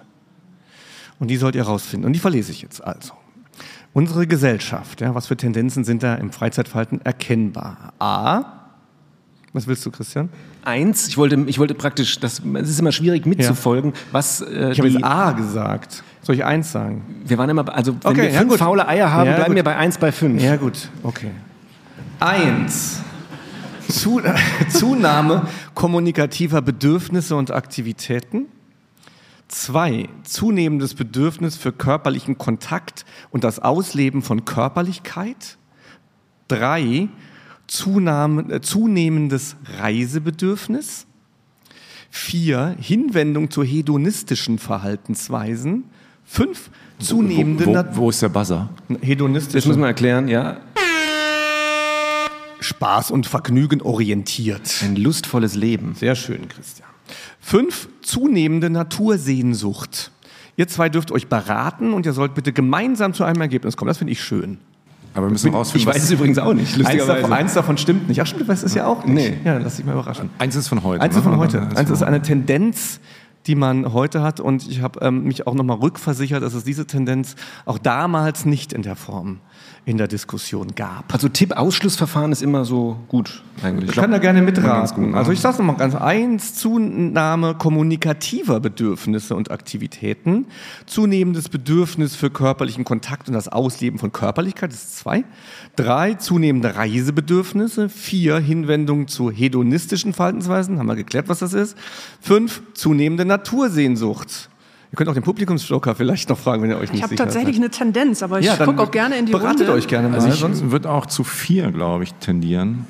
[1.19, 2.07] Und die sollt ihr herausfinden.
[2.07, 3.13] Und die verlese ich jetzt also.
[3.93, 7.93] Unsere Gesellschaft, ja, was für Tendenzen sind da im Freizeitverhalten erkennbar?
[7.99, 8.43] A,
[9.53, 10.29] Was willst du, Christian?
[10.67, 14.79] Eins, ich wollte, ich wollte praktisch, das, es ist immer schwierig mitzufolgen, was äh, Ich
[14.79, 16.03] habe die- jetzt A gesagt.
[16.21, 17.03] Soll ich eins sagen?
[17.25, 18.59] wir waren immer, also wenn Okay, wir ja, fünf gut.
[18.59, 19.55] faule Eier haben, Ja, bleiben gut.
[19.55, 20.41] wir bei eins bei fünf.
[20.43, 21.31] Ja, gut, okay.
[22.19, 22.99] Eins.
[23.89, 24.21] Zu,
[24.69, 28.47] Zunahme kommunikativer Bedürfnisse und Aktivitäten.
[29.47, 30.09] Zwei.
[30.23, 35.57] Zunehmendes Bedürfnis für körperlichen Kontakt und das Ausleben von Körperlichkeit.
[36.49, 37.07] Drei.
[37.67, 41.05] Zunahme, äh, zunehmendes Reisebedürfnis.
[42.09, 42.75] Vier.
[42.79, 45.83] Hinwendung zu hedonistischen Verhaltensweisen.
[46.25, 46.69] Fünf.
[46.99, 48.69] Zunehmende wo, Nat- wo, wo ist der Buzzer?
[49.01, 50.57] hedonistische Das muss man erklären, ja.
[52.59, 54.81] Spaß und Vergnügen orientiert.
[54.81, 55.93] Ein lustvolles Leben.
[55.93, 56.89] Sehr schön, Christian.
[57.39, 60.11] Fünf, zunehmende Natursehnsucht.
[60.57, 63.87] Ihr zwei dürft euch beraten und ihr sollt bitte gemeinsam zu einem Ergebnis kommen.
[63.89, 64.57] Das finde ich schön.
[65.17, 68.07] Aber wir müssen Ich rausfinden, weiß es übrigens auch nicht, Eins davon, eins davon stimmt
[68.07, 68.21] nicht.
[68.21, 69.15] Ach stimmt, das ist ja auch nicht.
[69.15, 69.37] Nee.
[69.43, 70.29] Ja, lass dich mal überraschen.
[70.37, 71.01] Eins ist von heute.
[71.01, 71.31] Eins ist ne?
[71.31, 71.67] von heute.
[71.75, 72.99] Eins ist eine Tendenz,
[73.47, 76.85] die man heute hat und ich habe ähm, mich auch nochmal rückversichert, dass es diese
[76.85, 79.39] Tendenz auch damals nicht in der Form
[79.87, 81.13] in der Diskussion gab.
[81.13, 83.91] Also Tipp-Ausschlussverfahren ist immer so gut eigentlich.
[83.91, 85.11] Ich kann da gerne mitraten.
[85.11, 85.17] ne?
[85.17, 90.47] Also ich sage nochmal ganz eins, Zunahme kommunikativer Bedürfnisse und Aktivitäten,
[90.87, 95.23] zunehmendes Bedürfnis für körperlichen Kontakt und das Ausleben von Körperlichkeit, das ist zwei.
[95.77, 97.87] Drei, zunehmende Reisebedürfnisse.
[97.87, 101.77] Vier, Hinwendung zu hedonistischen Verhaltensweisen, haben wir geklärt, was das ist.
[102.19, 104.49] Fünf, zunehmende Natursehnsucht.
[104.91, 107.25] Ihr könnt auch den Publikumsjoker vielleicht noch fragen, wenn ihr euch nicht Ich habe sicher
[107.25, 107.63] tatsächlich seid.
[107.63, 109.73] eine Tendenz, aber ich Ja, gucke auch gerne in die beratet Runde.
[109.73, 110.15] euch gerne mal.
[110.15, 112.85] Also ich sonst würde auch zu vier, glaube ich, tendieren.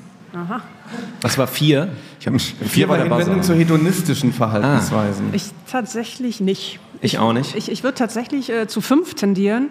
[1.20, 1.88] Das war vier.
[2.20, 5.32] Ich habe vier war Hinwendung zu hedonistischen Verhaltensweisen.
[5.32, 6.80] Ich tatsächlich nicht.
[7.00, 7.54] Ich auch nicht.
[7.54, 9.68] Ich, ich würde tatsächlich äh, zu fünf tendieren,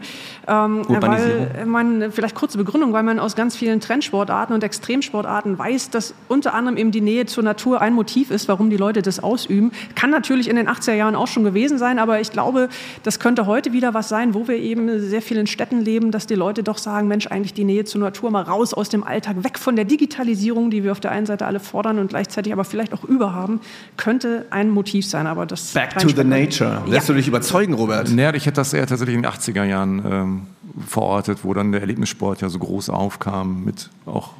[0.47, 5.89] ähm, weil man, vielleicht kurze Begründung, weil man aus ganz vielen Trendsportarten und Extremsportarten weiß,
[5.89, 9.21] dass unter anderem eben die Nähe zur Natur ein Motiv ist, warum die Leute das
[9.21, 9.71] ausüben.
[9.95, 12.69] Kann natürlich in den 80er Jahren auch schon gewesen sein, aber ich glaube,
[13.03, 16.27] das könnte heute wieder was sein, wo wir eben sehr viel in Städten leben, dass
[16.27, 19.43] die Leute doch sagen, Mensch, eigentlich die Nähe zur Natur mal raus aus dem Alltag,
[19.43, 22.63] weg von der Digitalisierung, die wir auf der einen Seite alle fordern und gleichzeitig aber
[22.63, 23.61] vielleicht auch überhaben,
[23.95, 25.27] könnte ein Motiv sein.
[25.27, 26.83] Aber das Back to the nature.
[26.87, 28.09] Lässt du dich überzeugen, Robert?
[28.11, 30.41] Naja, ich hätte das eher tatsächlich in den 80er Jahren ähm,
[30.85, 34.33] verortet, wo dann der Erlebnissport ja so groß aufkam mit auch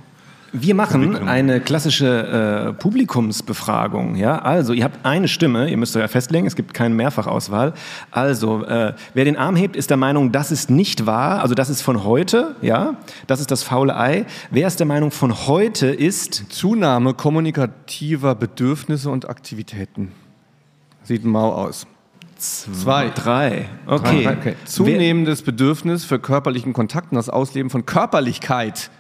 [0.61, 4.15] Wir machen eine klassische äh, Publikumsbefragung.
[4.15, 4.39] Ja?
[4.39, 7.73] Also, ihr habt eine Stimme, ihr müsst euch ja festlegen, es gibt keine Mehrfachauswahl.
[8.11, 11.69] Also, äh, wer den Arm hebt, ist der Meinung, das ist nicht wahr, also das
[11.69, 12.95] ist von heute, ja,
[13.27, 14.25] das ist das faule Ei.
[14.51, 20.11] Wer ist der Meinung, von heute ist, Zunahme kommunikativer Bedürfnisse und Aktivitäten.
[21.03, 21.87] Sieht mau aus.
[22.37, 23.09] Zwei.
[23.09, 23.65] drei.
[23.87, 24.23] Okay.
[24.23, 24.55] Drei, okay.
[24.65, 28.91] Zunehmendes Bedürfnis für körperlichen Kontakt und das Ausleben von Körperlichkeit.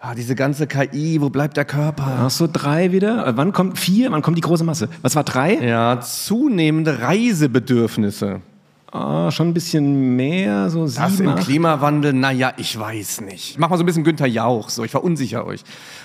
[0.00, 2.18] Ah, diese ganze KI, wo bleibt der Körper?
[2.20, 3.26] Ach so, drei wieder.
[3.26, 4.12] Äh, wann kommt vier?
[4.12, 4.88] Wann kommt die große Masse?
[5.02, 5.54] Was war drei?
[5.54, 8.40] Ja, zunehmende Reisebedürfnisse.
[8.92, 11.44] Ah, schon ein bisschen mehr, so Das sieben, im acht.
[11.44, 13.58] Klimawandel, naja, ich weiß nicht.
[13.58, 15.62] Mach mal so ein bisschen Günther Jauch, so, ich verunsicher euch.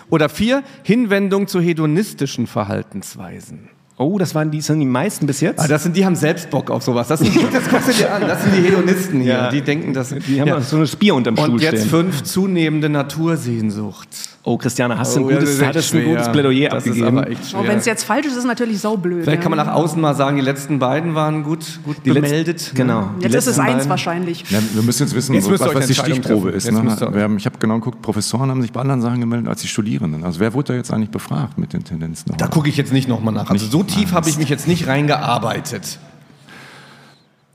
[0.09, 3.69] Oder vier, Hinwendung zu hedonistischen Verhaltensweisen.
[3.97, 5.59] Oh, das waren die, das sind die meisten bis jetzt.
[5.59, 7.07] Ah, das sind, die haben selbst Bock auf sowas.
[7.07, 8.21] Das, sind, das guckst du dir an.
[8.21, 9.33] Das sind die Hedonisten hier.
[9.33, 9.49] Ja.
[9.49, 10.61] Die denken, dass die haben ja.
[10.61, 11.89] so eine Spier unterm Stuhl Und jetzt stehen.
[11.89, 14.32] fünf zunehmende Natursehnsucht.
[14.45, 16.15] Oh, Christiane, hast du ein Oh, ja, gutes, echt hattest ein schwer.
[16.15, 17.07] gutes Plädoyer das abgegeben?
[17.07, 17.59] Ist aber echt schwer.
[17.61, 19.23] Auch wenn es jetzt falsch ist, ist es natürlich saublöd.
[19.23, 19.63] Vielleicht kann man ja.
[19.63, 22.73] nach außen mal sagen, die letzten beiden waren gut, gut Die bemeldet.
[22.75, 23.09] genau.
[23.19, 23.89] Die Jetzt ist es eins beiden.
[23.89, 24.43] wahrscheinlich.
[24.51, 26.87] Ja, wir müssen jetzt wissen, Jetzt was, was die Stichprobe treffen.
[26.87, 26.99] ist.
[26.99, 27.13] Ne?
[27.15, 29.69] Wir haben, ich habe genau geguckt, Professoren haben sich bei anderen Sachen gemeldet als die
[29.69, 30.25] Studierenden.
[30.25, 32.33] Also wer wurde da jetzt eigentlich befragt mit den Tendenzen?
[32.37, 33.49] Da gucke ich jetzt nicht nochmal nach.
[33.49, 35.99] Also so tief habe ich mich jetzt nicht reingearbeitet.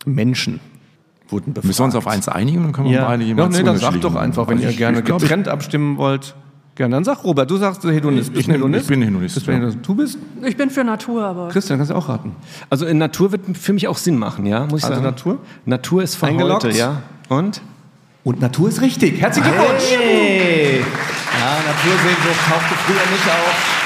[0.06, 0.60] Menschen
[1.28, 1.66] wurden befragt.
[1.66, 3.76] Müssen wir uns auf eins einigen dann können wir Ja, beide ja jeweils nee, dann
[3.76, 6.34] sag unterschiedlich doch einfach, wenn Also ihr ich- gerne ich glaub, ich- getrennt abstimmen wollt.
[6.78, 8.32] Gerne, dann sag Robert, du sagst du Hedonist.
[8.32, 8.82] Bist Ich Hedonist?
[8.82, 9.56] ich bin Hedonist, Bist du, ja.
[9.56, 9.78] Hedonist?
[9.82, 10.16] du bist?
[10.44, 12.36] Ich bin für Natur, aber Christian, kannst du auch raten.
[12.70, 15.04] Also in Natur wird für mich auch Sinn machen, ja, muss ich Also sagen.
[15.04, 15.38] Natur?
[15.64, 16.62] Natur ist von Eingeloggt?
[16.62, 17.02] heute, ja.
[17.28, 17.62] Und?
[18.22, 19.20] Und Natur ist richtig.
[19.20, 19.82] Herzlichen Glückwunsch.
[19.90, 20.78] Hey!
[20.78, 23.77] Ja, Natursehnsucht tauchte früher nicht auf.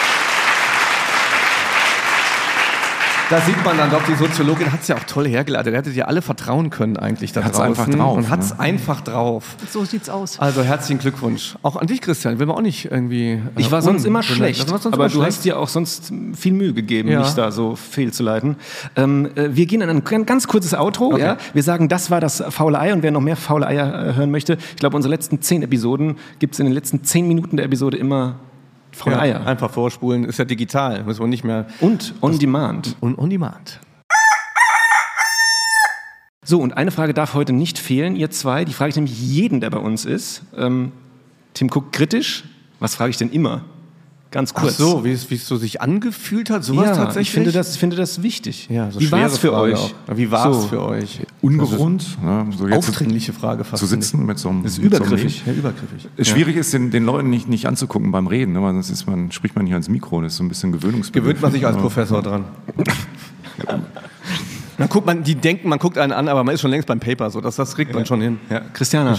[3.33, 5.73] Da sieht man dann doch, die Soziologin hat es ja auch toll hergeleitet.
[5.73, 7.71] Er hätte ja alle vertrauen können eigentlich da Hat's draußen.
[7.71, 8.61] einfach drauf, Und hat es ne?
[8.61, 9.57] einfach drauf.
[9.71, 10.39] so sieht's aus.
[10.39, 11.55] Also herzlichen Glückwunsch.
[11.63, 12.39] Auch an dich, Christian.
[12.39, 13.31] Will man auch nicht irgendwie.
[13.33, 15.29] äh, Ich war sonst immer schlecht, Das war sonst aber immer du schlecht.
[15.39, 17.21] hast dir auch sonst viel Mühe gegeben, Ja.
[17.21, 18.57] mich da so fehlzuleiten.
[18.97, 21.17] Ähm, äh, wir gehen in ein ganz- kurzes Outro.
[21.17, 21.39] Ja?
[21.55, 24.31] Wir sagen, das war das faule Ei und wer noch mehr faule Eier äh, hören
[24.31, 27.65] möchte, ich glaube, unsere letzten zehn Episoden gibt es in den letzten zehn Minuten der
[27.65, 28.35] Episode immer
[28.93, 29.47] faule ja, Eier.
[29.47, 30.25] Einfach vorspulen.
[30.25, 31.05] Ist ja digital.
[31.05, 31.67] Müssen wir nicht mehr.
[31.81, 32.97] Und on demand.
[33.01, 33.81] On, on demand.
[36.45, 38.65] So, und eine Frage darf heute nicht fehlen, ihr zwei.
[38.65, 40.43] Die frage ich nämlich jeden, der bei uns ist.
[40.57, 40.91] Ähm,
[41.55, 42.45] Tim guckt kritisch.
[42.81, 43.65] Was frage ich denn immer?
[44.33, 44.77] Ganz Ach kurz.
[44.79, 47.29] so, wie es, wie es so sich angefühlt hat, sowas ja, tatsächlich?
[47.29, 48.67] ich finde das, ich finde das wichtig.
[48.71, 49.79] ja, so Wie war es für euch?
[49.79, 49.93] Auch.
[50.17, 50.69] Wie war es So.
[50.69, 51.21] für euch?
[51.43, 52.47] Ungewohnt, ne?
[52.57, 53.81] so jetzt Aufdringliche Frage fast.
[53.81, 55.43] zu sitzen mit so einem Das ist mit so einem übergriffig.
[55.45, 56.09] Ja, übergriffig.
[56.21, 58.63] Schwierig ist, den, den Leuten nicht, nicht anzugucken beim Reden, ne?
[58.63, 61.21] weil sonst ist man, spricht man nicht ans Mikro, das ist so ein bisschen gewöhnungsbedürftig.
[61.23, 61.83] Gewöhnt man sich als Ja.
[61.83, 62.45] Professor dran.
[64.79, 67.01] Dann guckt man, die denken, man guckt einen an, aber man ist schon längst beim
[67.01, 68.41] Paper, so das, das kriegt man schon hin.
[68.51, 69.13] Ja, Christiana.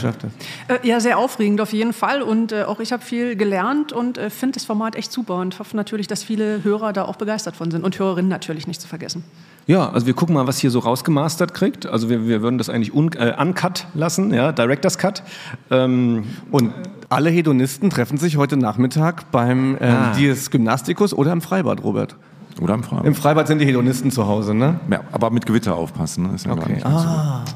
[0.67, 2.21] Äh, ja, sehr aufregend auf jeden Fall.
[2.21, 5.59] Und äh, auch ich habe viel gelernt und äh, finde das Format echt super und
[5.59, 8.87] hoffe natürlich, dass viele Hörer da auch begeistert von sind und Hörerinnen natürlich nicht zu
[8.87, 9.23] vergessen.
[9.65, 11.85] Ja, also wir gucken mal, was hier so rausgemastert kriegt.
[11.85, 15.23] Also wir, wir würden das eigentlich un, äh, uncut lassen, ja, Director's Cut.
[15.71, 16.73] Ähm, Und
[17.09, 20.13] alle Hedonisten treffen sich heute Nachmittag beim ähm, Ah.
[20.17, 22.15] Dies Gymnasticus oder im Freibad, Robert.
[22.61, 23.05] Oder im Freien.
[23.05, 24.79] Im Freibad sind die Hedonisten zu Hause, ne?
[24.89, 26.27] Ja, aber mit Gewitter aufpassen.
[26.27, 26.35] Ne?
[26.35, 27.43] Ist ja gar nicht Ah.
[27.45, 27.55] Das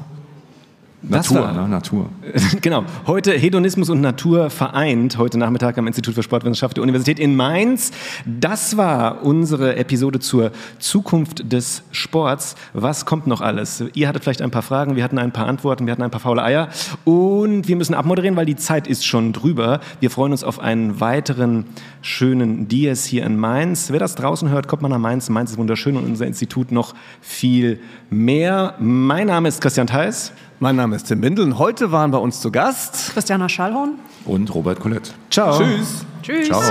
[1.00, 1.68] Natur, war- ne?
[1.68, 2.08] Natur.
[2.60, 2.84] genau.
[3.06, 7.92] Heute Hedonismus und Natur vereint, heute Nachmittag am Institut für Sportwissenschaft der Universität in Mainz.
[8.26, 12.56] Das war unsere Episode zur Zukunft des Sports.
[12.72, 13.84] Was kommt noch alles?
[13.94, 16.20] Ihr hattet vielleicht ein paar Fragen, wir hatten ein paar Antworten, wir hatten ein paar
[16.20, 16.68] faule Eier
[17.04, 19.78] und wir müssen abmoderieren, weil die Zeit ist schon drüber.
[20.00, 21.64] Wir freuen uns auf einen weiteren
[22.02, 23.92] schönen Dies hier in Mainz.
[23.92, 25.28] Wer das draußen hört, kommt mal nach Mainz.
[25.28, 27.78] Mainz ist wunderschön und unser Institut noch viel
[28.10, 28.74] mehr.
[28.80, 30.32] Mein Name ist Christian Theis.
[30.60, 33.12] Mein Name ist Tim Bindel und heute waren bei uns zu Gast.
[33.12, 33.92] Christiana Schallhorn.
[34.24, 35.12] Und Robert Colette.
[35.30, 35.56] Ciao.
[35.56, 36.04] Tschüss.
[36.20, 36.48] Tschüss.
[36.48, 36.62] Ciao.